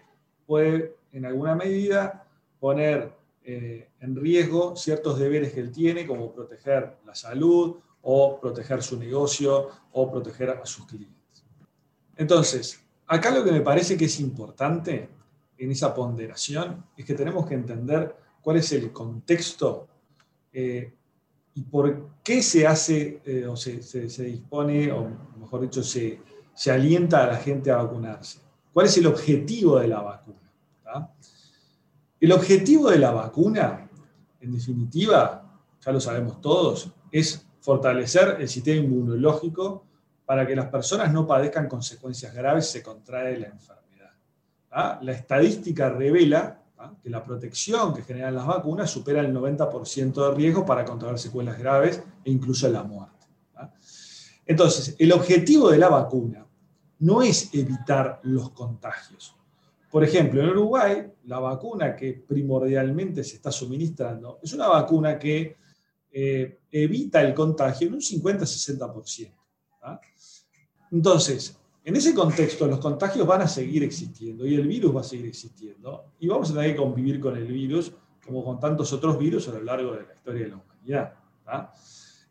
puede 0.47 0.97
en 1.13 1.27
alguna 1.27 1.55
medida 1.55 2.27
poner 2.59 3.13
eh, 3.45 3.91
en 4.01 4.17
riesgo 4.17 4.77
ciertos 4.77 5.19
deberes 5.19 5.53
que 5.53 5.61
él 5.61 5.73
tiene, 5.73 6.07
como 6.07 6.33
proteger 6.33 6.97
la 7.05 7.15
salud 7.15 7.77
o 8.03 8.39
proteger 8.41 8.83
su 8.83 8.99
negocio 8.99 9.69
o 9.93 10.11
proteger 10.11 10.51
a 10.51 10.67
sus 10.67 10.87
clientes. 10.87 11.45
Entonces, 12.17 12.85
acá 13.07 13.31
lo 13.31 13.45
que 13.45 13.53
me 13.53 13.61
parece 13.61 13.97
que 13.97 14.07
es 14.07 14.21
importante 14.21 15.09
en 15.57 15.71
esa 15.71 15.95
ponderación 15.95 16.85
es 16.97 17.05
que 17.05 17.15
tenemos 17.15 17.47
que 17.47 17.55
entender 17.55 18.17
cuál 18.41 18.57
es 18.57 18.73
el 18.73 18.93
contexto 18.93 19.89
eh, 20.53 20.93
y 21.55 21.63
por 21.63 22.09
qué 22.25 22.43
se 22.43 22.67
hace 22.67 23.21
eh, 23.25 23.47
o 23.47 23.57
se, 23.57 23.79
dispone, 24.25 24.91
o 24.91 25.09
mejor 25.39 25.61
dicho, 25.61 25.83
se, 25.83 26.21
se, 26.55 26.71
alienta 26.71 27.23
a 27.23 27.27
la 27.27 27.37
gente 27.37 27.71
a 27.71 27.77
vacunarse. 27.77 28.41
¿Cuál 28.73 28.87
es 28.87 28.97
el 28.97 29.07
objetivo 29.07 29.79
de 29.79 29.89
la 29.89 30.01
vacuna? 30.01 30.39
El 32.21 32.31
objetivo 32.31 32.89
de 32.89 32.99
la 32.99 33.11
vacuna, 33.11 33.91
en 34.41 34.53
definitiva, 34.53 35.61
ya 35.85 35.91
lo 35.91 36.01
sabemos 36.01 36.41
todos, 36.41 36.93
es 37.11 37.45
fortalecer 37.63 38.37
el 38.41 38.49
sistema 38.49 38.85
inmunológico 38.85 39.87
para 40.27 40.47
que 40.47 40.57
las 40.57 40.67
personas 40.67 41.13
no 41.13 41.27
padezcan 41.27 41.69
consecuencias 41.69 42.35
graves 42.35 42.67
si 42.67 42.79
se 42.79 42.83
contrae 42.83 43.39
la 43.39 43.47
enfermedad. 43.47 44.11
¿ah? 44.73 44.99
La 45.01 45.13
estadística 45.13 45.89
revela 45.89 46.61
¿ah? 46.79 46.93
que 47.01 47.09
la 47.09 47.25
protección 47.25 47.95
que 47.95 48.03
generan 48.03 48.35
las 48.35 48.47
vacunas 48.47 48.91
supera 48.91 49.21
el 49.21 49.33
90% 49.33 50.13
de 50.13 50.35
riesgo 50.35 50.67
para 50.67 50.85
contraer 50.85 51.19
secuelas 51.19 51.57
graves 51.57 52.03
e 52.25 52.31
incluso 52.31 52.69
la 52.69 52.83
muerte. 52.83 53.27
¿ah? 53.55 53.73
Entonces, 54.45 54.97
el 54.99 55.13
objetivo 55.13 55.71
de 55.71 55.79
la 55.79 55.89
vacuna 55.89 56.45
no 56.99 57.23
es 57.23 57.55
evitar 57.55 58.21
los 58.25 58.51
contagios. 58.51 59.37
Por 59.89 60.03
ejemplo, 60.03 60.43
en 60.43 60.49
Uruguay, 60.49 61.13
la 61.25 61.39
vacuna 61.39 61.95
que 61.95 62.25
primordialmente 62.27 63.23
se 63.23 63.37
está 63.37 63.53
suministrando 63.53 64.41
es 64.43 64.53
una 64.53 64.67
vacuna 64.67 65.17
que 65.17 65.57
eh, 66.11 66.59
evita 66.73 67.21
el 67.21 67.35
contagio 67.35 67.89
en 67.89 67.95
un 67.95 68.01
50-60%. 68.01 69.33
Entonces, 70.91 71.57
en 71.85 71.97
ese 71.97 72.15
contexto, 72.15 72.67
los 72.67 72.79
contagios 72.79 73.27
van 73.27 73.43
a 73.43 73.49
seguir 73.49 73.83
existiendo 73.85 74.47
y 74.47 74.55
el 74.55 74.67
virus 74.67 74.97
va 74.97 75.01
a 75.03 75.05
seguir 75.05 75.27
existiendo 75.27 76.13
y 76.19 76.29
vamos 76.29 76.51
a 76.51 76.55
tener 76.55 76.71
que 76.71 76.77
convivir 76.77 77.21
con 77.21 77.37
el 77.37 77.47
virus 77.47 77.93
como 78.25 78.45
con 78.45 78.59
tantos 78.61 78.93
otros 78.93 79.19
virus 79.19 79.49
a 79.49 79.53
lo 79.53 79.63
largo 79.63 79.93
de 79.93 80.07
la 80.07 80.15
historia 80.15 80.45
de 80.45 80.49
la 80.49 80.57
humanidad. 80.57 81.15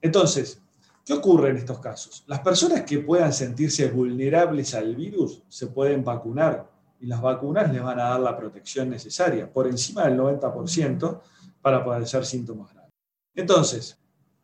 Entonces, 0.01 0.61
¿qué 1.05 1.13
ocurre 1.13 1.49
en 1.49 1.57
estos 1.57 1.79
casos? 1.79 2.23
Las 2.27 2.39
personas 2.39 2.83
que 2.83 2.99
puedan 2.99 3.33
sentirse 3.33 3.89
vulnerables 3.91 4.73
al 4.73 4.95
virus 4.95 5.43
se 5.49 5.67
pueden 5.67 6.03
vacunar 6.03 6.71
y 6.99 7.07
las 7.07 7.21
vacunas 7.21 7.71
les 7.73 7.83
van 7.83 7.99
a 7.99 8.09
dar 8.09 8.19
la 8.21 8.37
protección 8.37 8.89
necesaria, 8.89 9.51
por 9.51 9.67
encima 9.67 10.05
del 10.05 10.17
90%, 10.17 11.19
para 11.61 11.83
padecer 11.83 12.25
síntomas 12.25 12.71
graves. 12.71 12.91
Entonces, 13.35 13.97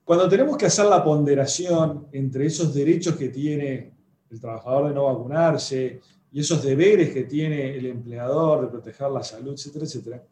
cuando 0.08 0.30
tenemos 0.30 0.56
que 0.56 0.68
hacer 0.68 0.86
la 0.86 1.04
ponderación 1.04 2.08
entre 2.14 2.46
esos 2.46 2.74
derechos 2.74 3.18
que 3.18 3.28
tiene 3.28 3.92
el 4.30 4.40
trabajador 4.40 4.88
de 4.88 4.94
no 4.94 5.04
vacunarse 5.04 6.00
y 6.32 6.40
esos 6.40 6.64
deberes 6.64 7.10
que 7.10 7.24
tiene 7.24 7.76
el 7.76 7.88
empleador 7.88 8.62
de 8.62 8.68
proteger 8.68 9.12
la 9.12 9.22
salud, 9.22 9.52
etcétera, 9.52 9.84
etcétera, 9.84 10.24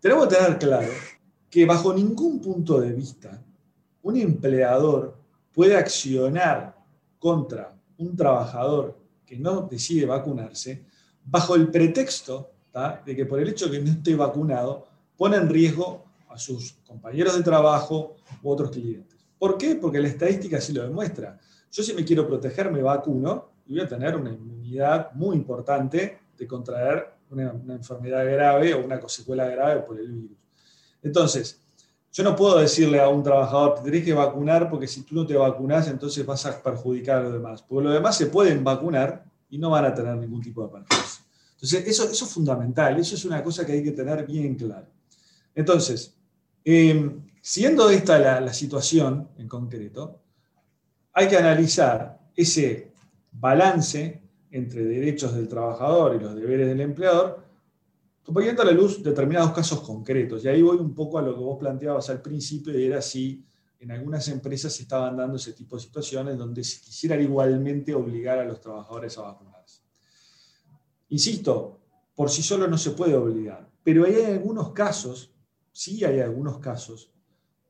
tenemos 0.00 0.26
que 0.26 0.34
tener 0.34 0.58
claro 0.58 0.88
que 1.48 1.64
bajo 1.64 1.94
ningún 1.94 2.40
punto 2.40 2.80
de 2.80 2.92
vista 2.94 3.40
un 4.02 4.16
empleador 4.16 5.16
puede 5.54 5.76
accionar 5.76 6.76
contra 7.20 7.78
un 7.98 8.16
trabajador 8.16 8.98
que 9.24 9.38
no 9.38 9.68
decide 9.70 10.04
vacunarse 10.04 10.84
bajo 11.24 11.54
el 11.54 11.68
pretexto 11.68 12.50
de 13.04 13.14
que 13.14 13.24
por 13.24 13.38
el 13.38 13.50
hecho 13.50 13.68
de 13.68 13.78
que 13.78 13.84
no 13.84 13.92
esté 13.92 14.16
vacunado 14.16 14.84
pone 15.16 15.36
en 15.36 15.48
riesgo 15.48 16.05
sus 16.36 16.72
compañeros 16.86 17.36
de 17.36 17.42
trabajo 17.42 18.16
u 18.42 18.50
otros 18.50 18.70
clientes. 18.70 19.18
¿Por 19.38 19.56
qué? 19.58 19.76
Porque 19.76 20.00
la 20.00 20.08
estadística 20.08 20.60
sí 20.60 20.72
lo 20.72 20.82
demuestra. 20.82 21.38
Yo 21.70 21.82
si 21.82 21.92
me 21.92 22.04
quiero 22.04 22.26
proteger 22.26 22.70
me 22.70 22.82
vacuno 22.82 23.50
y 23.66 23.72
voy 23.72 23.82
a 23.82 23.88
tener 23.88 24.16
una 24.16 24.30
inmunidad 24.30 25.12
muy 25.12 25.36
importante 25.36 26.18
de 26.36 26.46
contraer 26.46 27.12
una, 27.30 27.54
enfermedad 27.74 28.24
grave 28.24 28.74
o 28.74 28.84
una 28.84 29.00
secuela 29.08 29.46
grave 29.46 29.82
por 29.82 29.98
el 29.98 30.10
virus. 30.10 30.38
Entonces, 31.02 31.60
yo 32.12 32.24
no 32.24 32.34
puedo 32.34 32.58
decirle 32.58 33.00
a 33.00 33.08
un 33.08 33.22
trabajador, 33.22 33.74
te 33.74 33.82
tenés 33.82 34.04
que 34.04 34.14
vacunar 34.14 34.70
porque 34.70 34.86
si 34.86 35.02
tú 35.02 35.14
no 35.14 35.26
te 35.26 35.36
vacunas, 35.36 35.88
entonces 35.88 36.24
vas 36.24 36.46
a 36.46 36.62
perjudicar 36.62 37.18
a 37.18 37.22
los 37.24 37.32
demás. 37.32 37.62
Porque 37.62 37.84
los 37.84 37.92
demás 37.92 38.16
se 38.16 38.26
pueden 38.26 38.64
vacunar 38.64 39.24
y 39.50 39.58
no 39.58 39.70
van 39.70 39.84
a 39.84 39.94
tener 39.94 40.16
ningún 40.16 40.40
tipo 40.40 40.62
de 40.62 40.68
perjuicio. 40.68 41.24
Entonces, 41.54 41.86
eso 41.86 42.04
es 42.04 42.32
fundamental, 42.32 42.98
eso 42.98 43.14
es 43.14 43.24
una 43.24 43.42
cosa 43.42 43.66
que 43.66 43.72
hay 43.72 43.84
que 43.84 43.92
tener 43.92 44.26
bien 44.26 44.54
claro. 44.54 44.86
Entonces, 45.54 46.15
Em, 46.68 47.24
siendo 47.40 47.88
esta 47.90 48.18
la, 48.40 48.52
situación 48.52 49.28
en 49.38 49.46
concreto, 49.46 50.24
hay 51.12 51.28
que 51.28 51.36
analizar 51.36 52.18
ese 52.34 52.92
balance 53.30 54.20
entre 54.50 54.84
derechos 54.84 55.32
del 55.36 55.46
trabajador 55.46 56.16
y 56.16 56.18
los 56.18 56.34
deberes 56.34 56.66
del 56.66 56.80
empleador, 56.80 57.46
poniendo 58.24 58.62
a 58.62 58.64
la 58.64 58.72
luz 58.72 59.00
determinados 59.00 59.52
casos 59.52 59.80
concretos. 59.82 60.44
Y 60.44 60.48
ahí 60.48 60.60
voy 60.60 60.78
un 60.78 60.92
poco 60.92 61.20
a 61.20 61.22
lo 61.22 61.34
que 61.34 61.40
vos 61.40 61.56
planteabas 61.56 62.10
al 62.10 62.20
principio, 62.20 62.76
y 62.76 62.86
era 62.86 63.00
si 63.00 63.46
en 63.78 63.92
algunas 63.92 64.26
empresas 64.26 64.72
se 64.72 64.82
estaban 64.82 65.16
dando 65.16 65.36
ese 65.36 65.52
tipo 65.52 65.76
de 65.76 65.82
situaciones 65.82 66.36
donde 66.36 66.64
se 66.64 66.80
quisiera 66.80 67.14
igualmente 67.14 67.94
obligar 67.94 68.40
a 68.40 68.44
los 68.44 68.60
trabajadores 68.60 69.16
a 69.18 69.22
vacunarse. 69.22 69.82
Insisto, 71.10 71.78
por 72.16 72.28
sí 72.28 72.42
solo 72.42 72.66
no 72.66 72.76
se 72.76 72.90
puede 72.90 73.14
obligar, 73.14 73.70
pero 73.84 74.04
hay 74.04 74.20
algunos 74.24 74.72
casos 74.72 75.35
sí 75.76 76.02
hay 76.06 76.20
algunos 76.20 76.58
casos 76.58 77.12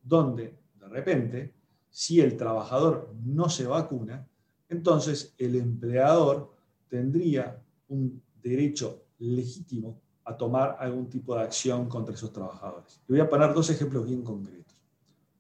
donde, 0.00 0.56
de 0.78 0.88
repente, 0.88 1.54
si 1.90 2.20
el 2.20 2.36
trabajador 2.36 3.12
no 3.24 3.48
se 3.48 3.66
vacuna, 3.66 4.24
entonces 4.68 5.34
el 5.38 5.56
empleador 5.56 6.54
tendría 6.88 7.60
un 7.88 8.22
derecho 8.40 9.06
legítimo 9.18 10.00
a 10.22 10.36
tomar 10.36 10.76
algún 10.78 11.10
tipo 11.10 11.34
de 11.34 11.42
acción 11.42 11.88
contra 11.88 12.14
esos 12.14 12.32
trabajadores. 12.32 13.00
Le 13.08 13.16
voy 13.16 13.26
a 13.26 13.28
poner 13.28 13.52
dos 13.52 13.70
ejemplos 13.70 14.06
bien 14.06 14.22
concretos. 14.22 14.76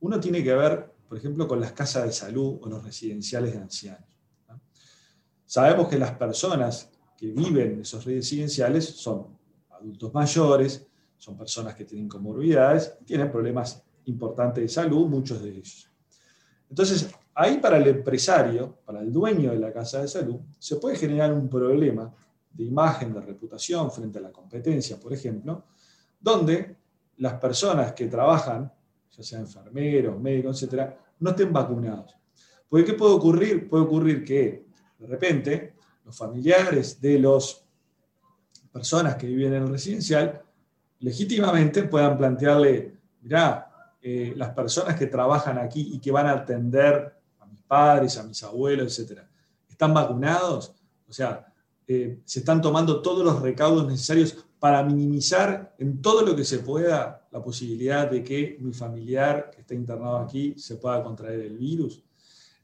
Uno 0.00 0.18
tiene 0.18 0.42
que 0.42 0.52
ver, 0.52 0.92
por 1.08 1.18
ejemplo, 1.18 1.46
con 1.46 1.60
las 1.60 1.70
casas 1.70 2.06
de 2.06 2.12
salud 2.12 2.58
o 2.60 2.68
los 2.68 2.82
residenciales 2.82 3.52
de 3.52 3.60
ancianos. 3.60 4.08
Sabemos 5.44 5.86
que 5.86 5.98
las 5.98 6.16
personas 6.16 6.90
que 7.16 7.30
viven 7.30 7.74
en 7.74 7.80
esos 7.82 8.04
residenciales 8.04 8.86
son 8.86 9.38
adultos 9.70 10.12
mayores, 10.12 10.84
son 11.16 11.36
personas 11.36 11.74
que 11.74 11.84
tienen 11.84 12.08
comorbilidades, 12.08 12.98
tienen 13.04 13.30
problemas 13.30 13.82
importantes 14.04 14.62
de 14.62 14.68
salud, 14.68 15.06
muchos 15.06 15.42
de 15.42 15.50
ellos. 15.50 15.90
Entonces, 16.68 17.08
ahí 17.34 17.58
para 17.58 17.78
el 17.78 17.86
empresario, 17.86 18.78
para 18.84 19.00
el 19.00 19.12
dueño 19.12 19.52
de 19.52 19.58
la 19.58 19.72
casa 19.72 20.00
de 20.00 20.08
salud, 20.08 20.40
se 20.58 20.76
puede 20.76 20.96
generar 20.96 21.32
un 21.32 21.48
problema 21.48 22.12
de 22.52 22.64
imagen, 22.64 23.12
de 23.12 23.20
reputación 23.20 23.90
frente 23.90 24.18
a 24.18 24.22
la 24.22 24.32
competencia, 24.32 24.98
por 24.98 25.12
ejemplo, 25.12 25.64
donde 26.20 26.76
las 27.18 27.34
personas 27.34 27.92
que 27.92 28.06
trabajan, 28.06 28.72
ya 29.10 29.22
sean 29.22 29.42
enfermeros, 29.42 30.20
médicos, 30.20 30.56
etcétera, 30.56 30.98
no 31.20 31.30
estén 31.30 31.52
vacunados. 31.52 32.14
Porque 32.68 32.84
¿qué 32.84 32.92
puede 32.94 33.14
ocurrir? 33.14 33.68
Puede 33.68 33.84
ocurrir 33.84 34.24
que 34.24 34.66
de 34.98 35.06
repente 35.06 35.74
los 36.04 36.16
familiares 36.16 37.00
de 37.00 37.18
las 37.18 37.64
personas 38.72 39.16
que 39.16 39.26
viven 39.26 39.54
en 39.54 39.62
el 39.62 39.68
residencial 39.68 40.42
legítimamente 41.00 41.82
puedan 41.84 42.16
plantearle, 42.16 42.96
mirá, 43.22 43.96
eh, 44.00 44.32
las 44.36 44.50
personas 44.50 44.96
que 44.96 45.06
trabajan 45.06 45.58
aquí 45.58 45.90
y 45.94 45.98
que 45.98 46.12
van 46.12 46.26
a 46.26 46.32
atender 46.32 47.12
a 47.40 47.46
mis 47.46 47.60
padres, 47.62 48.16
a 48.18 48.22
mis 48.22 48.42
abuelos, 48.42 48.86
etcétera, 48.86 49.28
¿están 49.68 49.92
vacunados? 49.92 50.74
O 51.08 51.12
sea, 51.12 51.46
eh, 51.86 52.20
se 52.24 52.40
están 52.40 52.60
tomando 52.60 53.00
todos 53.02 53.24
los 53.24 53.40
recaudos 53.40 53.86
necesarios 53.86 54.44
para 54.58 54.82
minimizar 54.82 55.74
en 55.78 56.00
todo 56.00 56.22
lo 56.22 56.34
que 56.34 56.44
se 56.44 56.58
pueda 56.58 57.26
la 57.30 57.42
posibilidad 57.42 58.10
de 58.10 58.24
que 58.24 58.56
mi 58.60 58.72
familiar 58.72 59.50
que 59.50 59.60
está 59.60 59.74
internado 59.74 60.18
aquí 60.18 60.54
se 60.56 60.76
pueda 60.76 61.02
contraer 61.02 61.40
el 61.40 61.58
virus. 61.58 62.02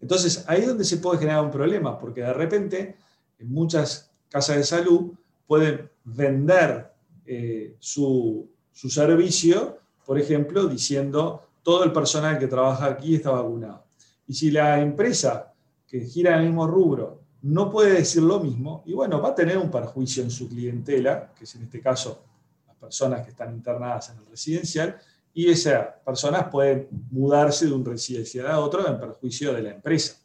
Entonces, 0.01 0.45
ahí 0.49 0.63
es 0.63 0.69
donde 0.69 0.85
se 0.85 0.97
puede 0.97 1.19
generar 1.19 1.45
un 1.45 1.51
problema, 1.51 1.99
porque 1.99 2.23
de 2.23 2.33
repente 2.33 2.97
en 3.39 3.53
muchas 3.53 4.11
casas 4.29 4.57
de 4.57 4.65
salud 4.65 5.13
pueden 5.47 5.91
vender 6.05 6.92
eh, 7.27 7.77
su, 7.79 8.51
su 8.73 8.89
servicio, 8.89 9.79
por 10.05 10.19
ejemplo, 10.19 10.67
diciendo 10.67 11.49
todo 11.63 11.85
el 11.85 11.93
personal 11.93 12.39
que 12.39 12.49
trabaja 12.49 12.87
aquí 12.87 13.15
está 13.15 13.31
vacunado. 13.31 13.85
Y 14.27 14.35
si 14.35 14.51
la 14.51 14.81
empresa 14.81 15.53
que 15.87 16.01
gira 16.01 16.35
en 16.35 16.41
el 16.41 16.47
mismo 16.47 16.67
rubro 16.67 17.23
no 17.43 17.71
puede 17.71 17.95
decir 17.95 18.23
lo 18.23 18.41
mismo 18.41 18.83
y 18.87 18.93
bueno, 18.93 19.21
va 19.21 19.31
a 19.31 19.35
tener 19.35 19.59
un 19.59 19.71
perjuicio 19.71 20.23
en 20.23 20.31
su 20.31 20.49
clientela, 20.49 21.33
que 21.37 21.45
es 21.45 21.55
en 21.55 21.65
este 21.65 21.81
caso 21.81 22.25
las 22.67 22.77
personas 22.77 23.23
que 23.23 23.31
están 23.31 23.53
internadas 23.53 24.11
en 24.11 24.19
el 24.19 24.27
residencial, 24.27 24.99
y 25.35 25.49
esas 25.49 25.87
personas 26.05 26.49
pueden 26.51 26.89
mudarse 27.11 27.67
de 27.67 27.73
un 27.73 27.85
residencial 27.85 28.47
a 28.49 28.61
otro 28.61 28.87
en 28.87 28.99
perjuicio 28.99 29.53
de 29.53 29.63
la 29.63 29.71
empresa. 29.71 30.19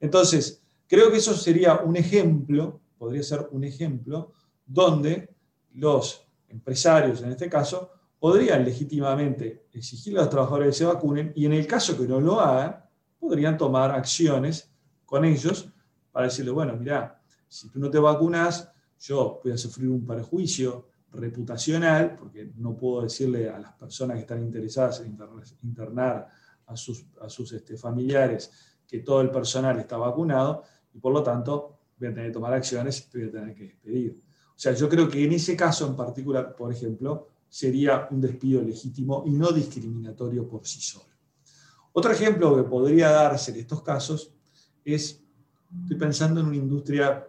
Entonces, 0.00 0.62
creo 0.88 1.10
que 1.10 1.18
eso 1.18 1.34
sería 1.34 1.76
un 1.76 1.96
ejemplo, 1.96 2.80
podría 2.98 3.22
ser 3.22 3.48
un 3.52 3.64
ejemplo, 3.64 4.32
donde 4.66 5.30
los 5.74 6.21
empresarios, 6.52 7.22
en 7.22 7.32
este 7.32 7.48
caso, 7.48 7.90
podrían 8.18 8.64
legítimamente 8.64 9.66
exigir 9.72 10.16
a 10.16 10.22
los 10.22 10.30
trabajadores 10.30 10.68
que 10.68 10.72
se 10.74 10.84
vacunen 10.84 11.32
y 11.34 11.46
en 11.46 11.54
el 11.54 11.66
caso 11.66 11.98
que 11.98 12.06
no 12.06 12.20
lo 12.20 12.40
hagan, 12.40 12.84
podrían 13.18 13.56
tomar 13.58 13.90
acciones 13.90 14.70
con 15.04 15.24
ellos 15.24 15.68
para 16.12 16.26
decirle, 16.26 16.52
bueno, 16.52 16.76
mira, 16.76 17.20
si 17.48 17.68
tú 17.68 17.80
no 17.80 17.90
te 17.90 17.98
vacunas, 17.98 18.70
yo 19.00 19.40
voy 19.42 19.52
a 19.52 19.58
sufrir 19.58 19.88
un 19.88 20.06
perjuicio 20.06 20.88
reputacional, 21.12 22.16
porque 22.16 22.52
no 22.56 22.76
puedo 22.76 23.02
decirle 23.02 23.50
a 23.50 23.58
las 23.58 23.72
personas 23.72 24.16
que 24.16 24.22
están 24.22 24.42
interesadas 24.42 25.00
en 25.00 25.18
internar 25.62 26.28
a 26.66 26.76
sus, 26.76 27.04
a 27.20 27.28
sus 27.28 27.52
este, 27.52 27.76
familiares 27.76 28.50
que 28.86 29.00
todo 29.00 29.20
el 29.20 29.30
personal 29.30 29.78
está 29.78 29.96
vacunado 29.96 30.64
y 30.94 30.98
por 30.98 31.12
lo 31.12 31.22
tanto 31.22 31.78
voy 31.98 32.08
a 32.08 32.14
tener 32.14 32.28
que 32.28 32.34
tomar 32.34 32.52
acciones 32.54 33.08
y 33.12 33.18
voy 33.18 33.28
a 33.28 33.32
tener 33.32 33.54
que 33.54 33.64
despedir. 33.64 34.22
O 34.54 34.58
sea, 34.62 34.72
yo 34.72 34.88
creo 34.88 35.08
que 35.08 35.24
en 35.24 35.32
ese 35.32 35.56
caso 35.56 35.86
en 35.86 35.96
particular, 35.96 36.54
por 36.54 36.72
ejemplo, 36.72 37.28
sería 37.48 38.08
un 38.10 38.20
despido 38.20 38.62
legítimo 38.62 39.24
y 39.26 39.30
no 39.30 39.50
discriminatorio 39.52 40.48
por 40.48 40.66
sí 40.66 40.80
solo. 40.80 41.06
Otro 41.92 42.12
ejemplo 42.12 42.56
que 42.56 42.62
podría 42.62 43.10
darse 43.10 43.50
en 43.50 43.58
estos 43.58 43.82
casos 43.82 44.32
es 44.84 45.22
Estoy 45.80 45.96
pensando 45.96 46.40
en 46.40 46.46
una 46.46 46.56
industria 46.56 47.26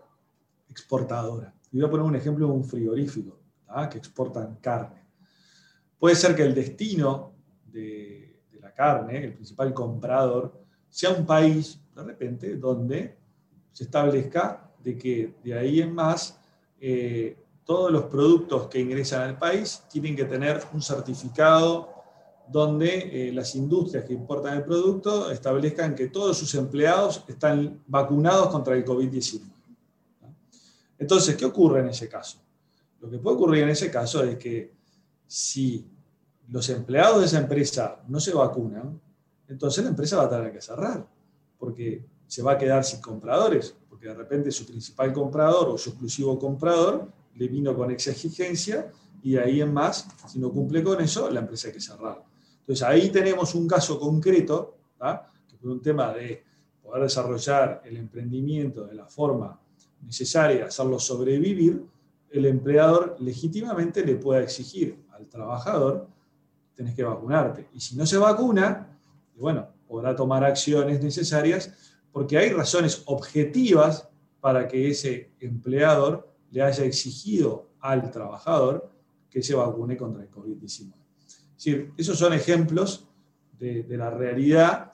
exportadora. 0.69 1.53
Y 1.71 1.77
voy 1.77 1.87
a 1.87 1.89
poner 1.89 2.05
un 2.05 2.15
ejemplo 2.15 2.47
de 2.47 2.53
un 2.53 2.63
frigorífico 2.63 3.39
que 3.89 3.97
exportan 3.97 4.57
carne. 4.57 5.03
Puede 5.97 6.15
ser 6.15 6.35
que 6.35 6.43
el 6.43 6.53
destino 6.53 7.33
de, 7.65 8.41
la 8.59 8.73
carne, 8.73 9.25
el 9.25 9.33
principal 9.33 9.73
comprador, 9.73 10.61
sea 10.89 11.09
un 11.11 11.25
país, 11.25 11.79
de 11.95 12.03
repente, 12.03 12.55
donde 12.57 13.17
se 13.71 13.85
establezca 13.85 14.71
de 14.83 14.97
que 14.97 15.35
de 15.43 15.57
ahí 15.57 15.81
en 15.81 15.93
más 15.95 16.39
eh, 16.85 17.37
todos 17.63 17.89
los 17.93 18.03
productos 18.07 18.67
que 18.67 18.77
ingresan 18.77 19.21
al 19.21 19.39
país 19.39 19.83
tienen 19.89 20.17
que 20.17 20.25
tener 20.25 20.61
un 20.73 20.81
certificado 20.81 21.87
donde 22.45 23.29
eh, 23.29 23.31
las 23.31 23.55
industrias 23.55 24.03
que 24.03 24.11
importan 24.11 24.57
el 24.57 24.65
producto 24.65 25.31
establezcan 25.31 25.95
que 25.95 26.09
todos 26.09 26.37
sus 26.37 26.53
empleados 26.55 27.23
están 27.29 27.81
vacunados 27.87 28.49
contra 28.49 28.75
el 28.75 28.83
COVID-19. 28.83 29.39
Entonces, 30.99 31.37
¿qué 31.37 31.45
ocurre 31.45 31.79
en 31.79 31.87
ese 31.87 32.09
caso? 32.09 32.39
Lo 32.99 33.09
que 33.09 33.17
puede 33.17 33.37
ocurrir 33.37 33.63
en 33.63 33.69
ese 33.69 33.89
caso 33.89 34.21
es 34.21 34.37
que 34.37 34.73
si 35.25 35.87
los 36.49 36.67
empleados 36.67 37.21
de 37.21 37.27
esa 37.27 37.39
empresa 37.39 38.01
no 38.09 38.19
se 38.19 38.33
vacunan, 38.33 38.99
entonces 39.47 39.85
la 39.85 39.91
empresa 39.91 40.17
va 40.17 40.23
a 40.23 40.29
tener 40.29 40.51
que 40.51 40.59
cerrar, 40.59 41.07
porque 41.57 42.05
se 42.27 42.43
va 42.43 42.51
a 42.51 42.57
quedar 42.57 42.83
sin 42.83 42.99
compradores, 42.99 43.73
de 44.07 44.13
repente 44.13 44.51
su 44.51 44.65
principal 44.65 45.13
comprador 45.13 45.69
o 45.69 45.77
su 45.77 45.91
exclusivo 45.91 46.37
comprador 46.37 47.09
le 47.35 47.47
vino 47.47 47.75
con 47.75 47.91
esa 47.91 48.11
exigencia 48.11 48.91
y 49.23 49.37
ahí 49.37 49.61
en 49.61 49.73
más, 49.73 50.07
si 50.27 50.39
no 50.39 50.51
cumple 50.51 50.83
con 50.83 50.99
eso, 51.01 51.29
la 51.29 51.39
empresa 51.39 51.69
hay 51.69 51.73
que 51.73 51.79
cerrar. 51.79 52.23
Entonces 52.59 52.83
ahí 52.85 53.09
tenemos 53.09 53.55
un 53.55 53.67
caso 53.67 53.99
concreto, 53.99 54.77
que 55.47 55.55
por 55.57 55.71
un 55.71 55.81
tema 55.81 56.13
de 56.13 56.43
poder 56.81 57.03
desarrollar 57.03 57.81
el 57.85 57.97
emprendimiento 57.97 58.85
de 58.85 58.95
la 58.95 59.05
forma 59.05 59.59
necesaria, 60.01 60.65
hacerlo 60.65 60.99
sobrevivir, 60.99 61.85
el 62.29 62.45
empleador 62.45 63.15
legítimamente 63.19 64.05
le 64.05 64.15
puede 64.15 64.43
exigir 64.43 65.05
al 65.11 65.27
trabajador, 65.27 66.07
tenés 66.75 66.95
que 66.95 67.03
vacunarte. 67.03 67.69
Y 67.73 67.79
si 67.79 67.95
no 67.95 68.05
se 68.05 68.17
vacuna, 68.17 68.97
bueno, 69.37 69.67
podrá 69.87 70.15
tomar 70.15 70.43
acciones 70.43 71.01
necesarias 71.01 71.92
porque 72.13 72.37
hay 72.37 72.49
razones 72.51 73.03
objetivas 73.07 74.07
para 74.39 74.69
que 74.69 74.89
ese 74.89 75.31
empleador 75.41 76.33
le 76.51 76.61
haya 76.61 76.85
exigido 76.85 77.71
al 77.81 78.09
trabajador 78.09 78.89
que 79.29 79.43
se 79.43 79.53
vacune 79.53 79.97
contra 79.97 80.23
el 80.23 80.31
COVID-19 80.31 81.03
decir, 81.63 81.93
esos 81.97 82.17
son 82.17 82.33
ejemplos 82.33 83.07
de, 83.57 83.85
la 83.89 84.09
realidad. 84.09 84.93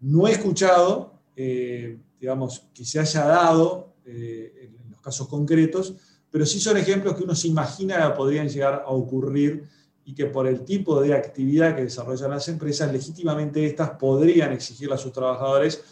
No 0.00 0.26
he 0.26 0.32
escuchado, 0.32 1.14
eh, 1.34 1.98
digamos, 2.20 2.68
que 2.74 2.84
se 2.84 3.00
haya 3.00 3.24
dado 3.24 3.94
eh, 4.04 4.70
en 4.84 4.90
los 4.90 5.00
casos 5.00 5.28
concretos, 5.28 5.94
pero 6.30 6.44
sí 6.44 6.60
son 6.60 6.76
ejemplos 6.76 7.16
que 7.16 7.24
uno 7.24 7.34
se 7.34 7.48
imagina 7.48 8.08
que 8.08 8.16
podrían 8.16 8.48
llegar 8.48 8.84
a 8.86 8.90
ocurrir 8.90 9.64
y 10.04 10.14
que 10.14 10.26
por 10.26 10.46
el 10.46 10.64
tipo 10.64 11.00
de 11.00 11.14
actividad 11.14 11.74
que 11.74 11.84
desarrollan 11.84 12.30
las 12.30 12.46
empresas, 12.48 12.92
legítimamente 12.92 13.64
estas 13.64 13.90
podrían 13.90 14.52
exigirle 14.52 14.94
a 14.94 14.98
sus 14.98 15.12
trabajadores 15.12 15.82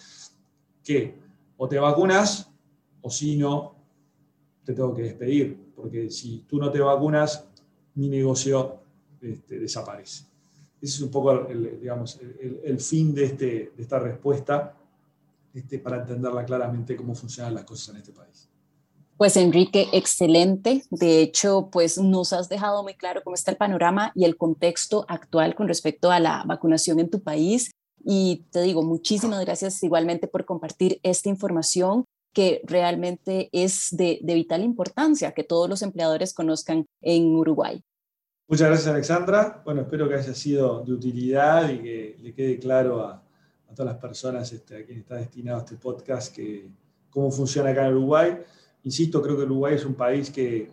que 0.85 1.15
o 1.57 1.69
te 1.69 1.79
vacunas 1.79 2.51
o 3.03 3.11
si 3.11 3.37
no, 3.37 3.75
te 4.65 4.73
tengo 4.73 4.95
que 4.95 5.03
despedir, 5.03 5.73
porque 5.75 6.11
si 6.11 6.45
tú 6.49 6.59
no 6.59 6.71
te 6.71 6.81
vacunas, 6.81 7.47
mi 7.95 8.09
negocio 8.09 8.79
este, 9.21 9.59
desaparece. 9.59 10.25
Ese 10.81 10.97
es 10.97 11.01
un 11.01 11.11
poco 11.11 11.49
el, 11.49 11.81
digamos, 11.81 12.21
el, 12.21 12.79
fin 12.79 13.15
de, 13.15 13.25
este, 13.25 13.47
de, 13.75 13.83
esta 13.83 13.99
respuesta 13.99 14.75
este, 15.55 15.79
para 15.79 15.99
entenderla 15.99 16.45
claramente 16.45 16.97
cómo 16.97 17.15
funcionan 17.15 17.55
las 17.55 17.65
cosas 17.65 17.95
en 17.95 17.97
este 18.01 18.13
país. 18.13 18.49
Pues 19.17 19.37
Enrique, 19.37 19.89
excelente. 19.93 20.83
De 20.91 21.23
hecho, 21.23 21.69
pues 21.71 21.99
nos 21.99 22.33
has 22.33 22.49
dejado 22.49 22.83
muy 22.83 22.95
claro 22.95 23.23
cómo 23.23 23.35
está 23.35 23.53
el 23.53 23.57
panorama 23.57 24.13
y 24.15 24.25
el 24.25 24.37
contexto 24.37 25.07
actual 25.09 25.55
con 25.55 25.69
respecto 25.69 26.11
a 26.11 26.19
la 26.19 26.43
vacunación 26.45 26.99
en 26.99 27.11
tu 27.11 27.23
país. 27.23 27.71
Y 28.05 28.45
te 28.51 28.63
digo, 28.63 28.83
muchísimas 28.83 29.41
gracias 29.45 29.83
igualmente 29.83 30.29
por 30.29 30.45
compartir 30.45 31.01
esta 31.03 31.29
información 31.31 32.05
que 32.35 32.61
realmente 32.67 33.49
es 33.53 33.97
de, 33.97 34.21
vital 34.23 34.63
importancia 34.63 35.33
que 35.33 35.45
todos 35.45 35.69
los 35.71 35.83
empleadores 35.83 36.35
conozcan 36.35 36.85
en 37.01 37.35
Uruguay. 37.35 37.81
Muchas 38.49 38.69
gracias, 38.69 38.89
Alexandra. 38.89 39.63
Bueno, 39.65 39.83
espero 39.83 40.09
que 40.09 40.17
haya 40.17 40.35
sido 40.35 40.85
de 40.85 40.93
utilidad 40.93 41.71
y 41.71 41.79
que 41.79 42.17
le 42.21 42.35
quede 42.35 42.59
claro 42.59 43.03
a, 43.03 43.23
todas 43.75 43.93
las 43.93 44.01
personas 44.01 44.53
este, 44.53 44.77
a 44.77 44.85
quienes 44.85 45.03
está 45.03 45.17
destinado 45.17 45.59
este 45.59 45.77
podcast 45.77 46.33
que, 46.33 46.69
cómo 47.11 47.31
funciona 47.31 47.71
acá 47.71 47.87
en 47.87 47.95
Uruguay. 47.95 48.37
Insisto, 48.85 49.23
creo 49.23 49.37
que 49.37 49.45
Uruguay 49.45 49.75
es 49.75 49.85
un 49.85 49.95
país 49.95 50.31
que 50.31 50.71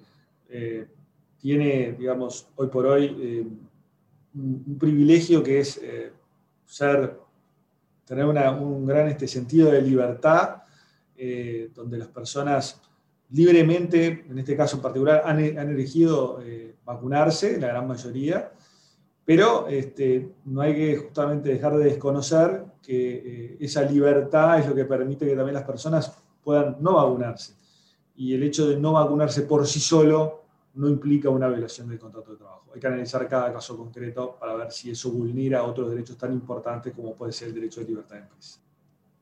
eh, 0.49 0.87
tiene, 1.39 1.93
digamos, 1.93 2.47
hoy 2.55 2.67
por 2.67 2.85
hoy 2.85 3.05
eh, 3.19 3.47
un, 4.35 4.77
privilegio 4.79 5.41
que 5.41 5.59
es 5.59 5.79
eh, 5.81 6.11
ser, 6.71 7.19
tener 8.05 8.25
un 8.25 8.85
gran 8.85 9.09
este, 9.09 9.27
sentido 9.27 9.71
de 9.71 9.81
libertad, 9.81 10.63
donde 11.75 11.99
las 11.99 12.07
personas 12.07 12.81
libremente, 13.29 14.25
en 14.27 14.39
este 14.39 14.55
caso 14.57 14.77
en 14.77 14.81
particular, 14.81 15.21
han, 15.23 15.39
elegido 15.39 16.39
vacunarse, 16.85 17.59
la 17.59 17.67
gran 17.67 17.87
mayoría, 17.87 18.51
Pero 19.23 19.67
este, 19.67 20.33
no 20.45 20.61
hay 20.61 20.73
que 20.73 20.97
justamente 20.97 21.49
dejar 21.49 21.77
de 21.77 21.85
desconocer 21.85 22.65
que 22.81 23.11
eh, 23.13 23.57
esa 23.59 23.83
libertad 23.83 24.59
es 24.59 24.67
lo 24.67 24.73
que 24.73 24.85
permite 24.85 25.27
que 25.27 25.35
también 25.35 25.53
las 25.53 25.63
personas 25.63 26.11
puedan 26.43 26.77
no 26.79 26.95
vacunarse. 26.95 27.53
Y 28.15 28.33
el 28.33 28.43
hecho 28.43 28.67
de 28.67 28.77
no 28.77 28.93
vacunarse 28.93 29.43
por 29.43 29.65
sí 29.67 29.79
solo 29.79 30.40
no 30.73 30.87
implica 30.87 31.29
una 31.29 31.47
violación 31.47 31.89
del 31.89 31.99
contrato 31.99 32.31
de 32.31 32.37
trabajo. 32.37 32.71
Hay 32.73 32.79
que 32.79 32.87
analizar 32.87 33.27
cada 33.27 33.51
caso 33.51 33.77
concreto 33.77 34.37
para 34.39 34.55
ver 34.55 34.71
si 34.71 34.91
eso 34.91 35.11
vulnera 35.11 35.63
otros 35.63 35.89
derechos 35.89 36.17
tan 36.17 36.31
importantes 36.33 36.93
como 36.93 37.13
puede 37.15 37.31
ser 37.31 37.49
el 37.49 37.55
derecho 37.55 37.81
de 37.81 37.87
libertad 37.87 38.15
de 38.15 38.21
empresa. 38.21 38.59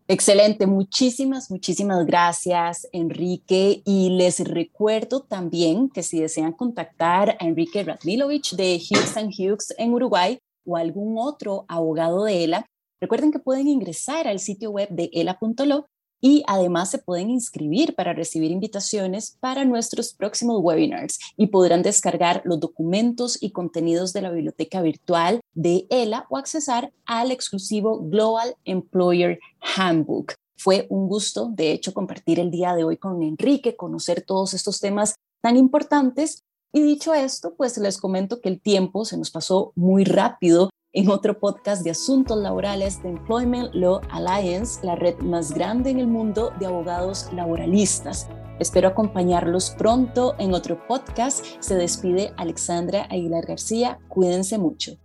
Excelente, 0.07 0.65
muchísimas, 0.65 1.51
muchísimas 1.51 2.03
gracias, 2.05 2.87
Enrique. 2.91 3.83
Y 3.85 4.09
les 4.17 4.39
recuerdo 4.39 5.21
también 5.21 5.87
que 5.89 6.01
si 6.01 6.19
desean 6.19 6.53
contactar 6.53 7.37
a 7.39 7.45
Enrique 7.45 7.83
Radmilovich 7.83 8.55
de 8.55 8.79
Hughes 8.79 9.15
Hughes 9.37 9.75
en 9.77 9.93
Uruguay 9.93 10.39
o 10.65 10.77
algún 10.77 11.17
otro 11.19 11.65
abogado 11.67 12.23
de 12.23 12.43
ELA, 12.43 12.65
recuerden 12.99 13.31
que 13.31 13.37
pueden 13.37 13.67
ingresar 13.67 14.27
al 14.27 14.39
sitio 14.39 14.71
web 14.71 14.89
de 14.89 15.11
ELA.lo 15.13 15.85
y 16.21 16.43
además 16.47 16.91
se 16.91 16.97
pueden 16.97 17.29
inscribir 17.29 17.95
para 17.95 18.13
recibir 18.13 18.51
invitaciones 18.51 19.37
para 19.39 19.65
nuestros 19.65 20.13
próximos 20.13 20.59
webinars 20.61 21.19
y 21.37 21.47
podrán 21.47 21.81
descargar 21.81 22.41
los 22.45 22.59
documentos 22.59 23.41
y 23.41 23.51
contenidos 23.51 24.13
de 24.13 24.21
la 24.21 24.31
biblioteca 24.31 24.81
virtual 24.81 25.41
de 25.53 25.87
ELA 25.89 26.25
o 26.29 26.37
accesar 26.37 26.91
al 27.05 27.31
exclusivo 27.31 27.99
Global 28.01 28.55
Employer 28.65 29.39
Handbook. 29.75 30.33
Fue 30.57 30.87
un 30.89 31.07
gusto, 31.07 31.49
de 31.53 31.71
hecho, 31.71 31.93
compartir 31.93 32.39
el 32.39 32.51
día 32.51 32.75
de 32.75 32.83
hoy 32.83 32.97
con 32.97 33.23
Enrique, 33.23 33.77
conocer 33.77 34.21
todos 34.21 34.53
estos 34.53 34.81
temas 34.81 35.15
tan 35.41 35.55
importantes. 35.55 36.43
Y 36.73 36.81
dicho 36.81 37.13
esto, 37.13 37.55
pues 37.55 37.77
les 37.77 37.97
comento 37.97 38.41
que 38.41 38.49
el 38.49 38.59
tiempo 38.59 39.05
se 39.05 39.17
nos 39.17 39.31
pasó 39.31 39.71
muy 39.75 40.03
rápido 40.03 40.69
en 40.93 41.09
otro 41.09 41.39
podcast 41.39 41.83
de 41.83 41.91
asuntos 41.91 42.37
laborales 42.37 43.01
de 43.03 43.09
Employment 43.09 43.73
Law 43.73 44.01
Alliance, 44.09 44.83
la 44.85 44.95
red 44.95 45.17
más 45.19 45.53
grande 45.53 45.91
en 45.91 45.99
el 45.99 46.07
mundo 46.07 46.51
de 46.59 46.65
abogados 46.65 47.29
laboralistas. 47.33 48.27
Espero 48.59 48.87
acompañarlos 48.89 49.71
pronto 49.71 50.35
en 50.39 50.53
otro 50.53 50.85
podcast. 50.87 51.45
Se 51.59 51.75
despide 51.75 52.33
Alexandra 52.37 53.07
Aguilar 53.09 53.45
García. 53.45 53.99
Cuídense 54.09 54.57
mucho. 54.57 54.97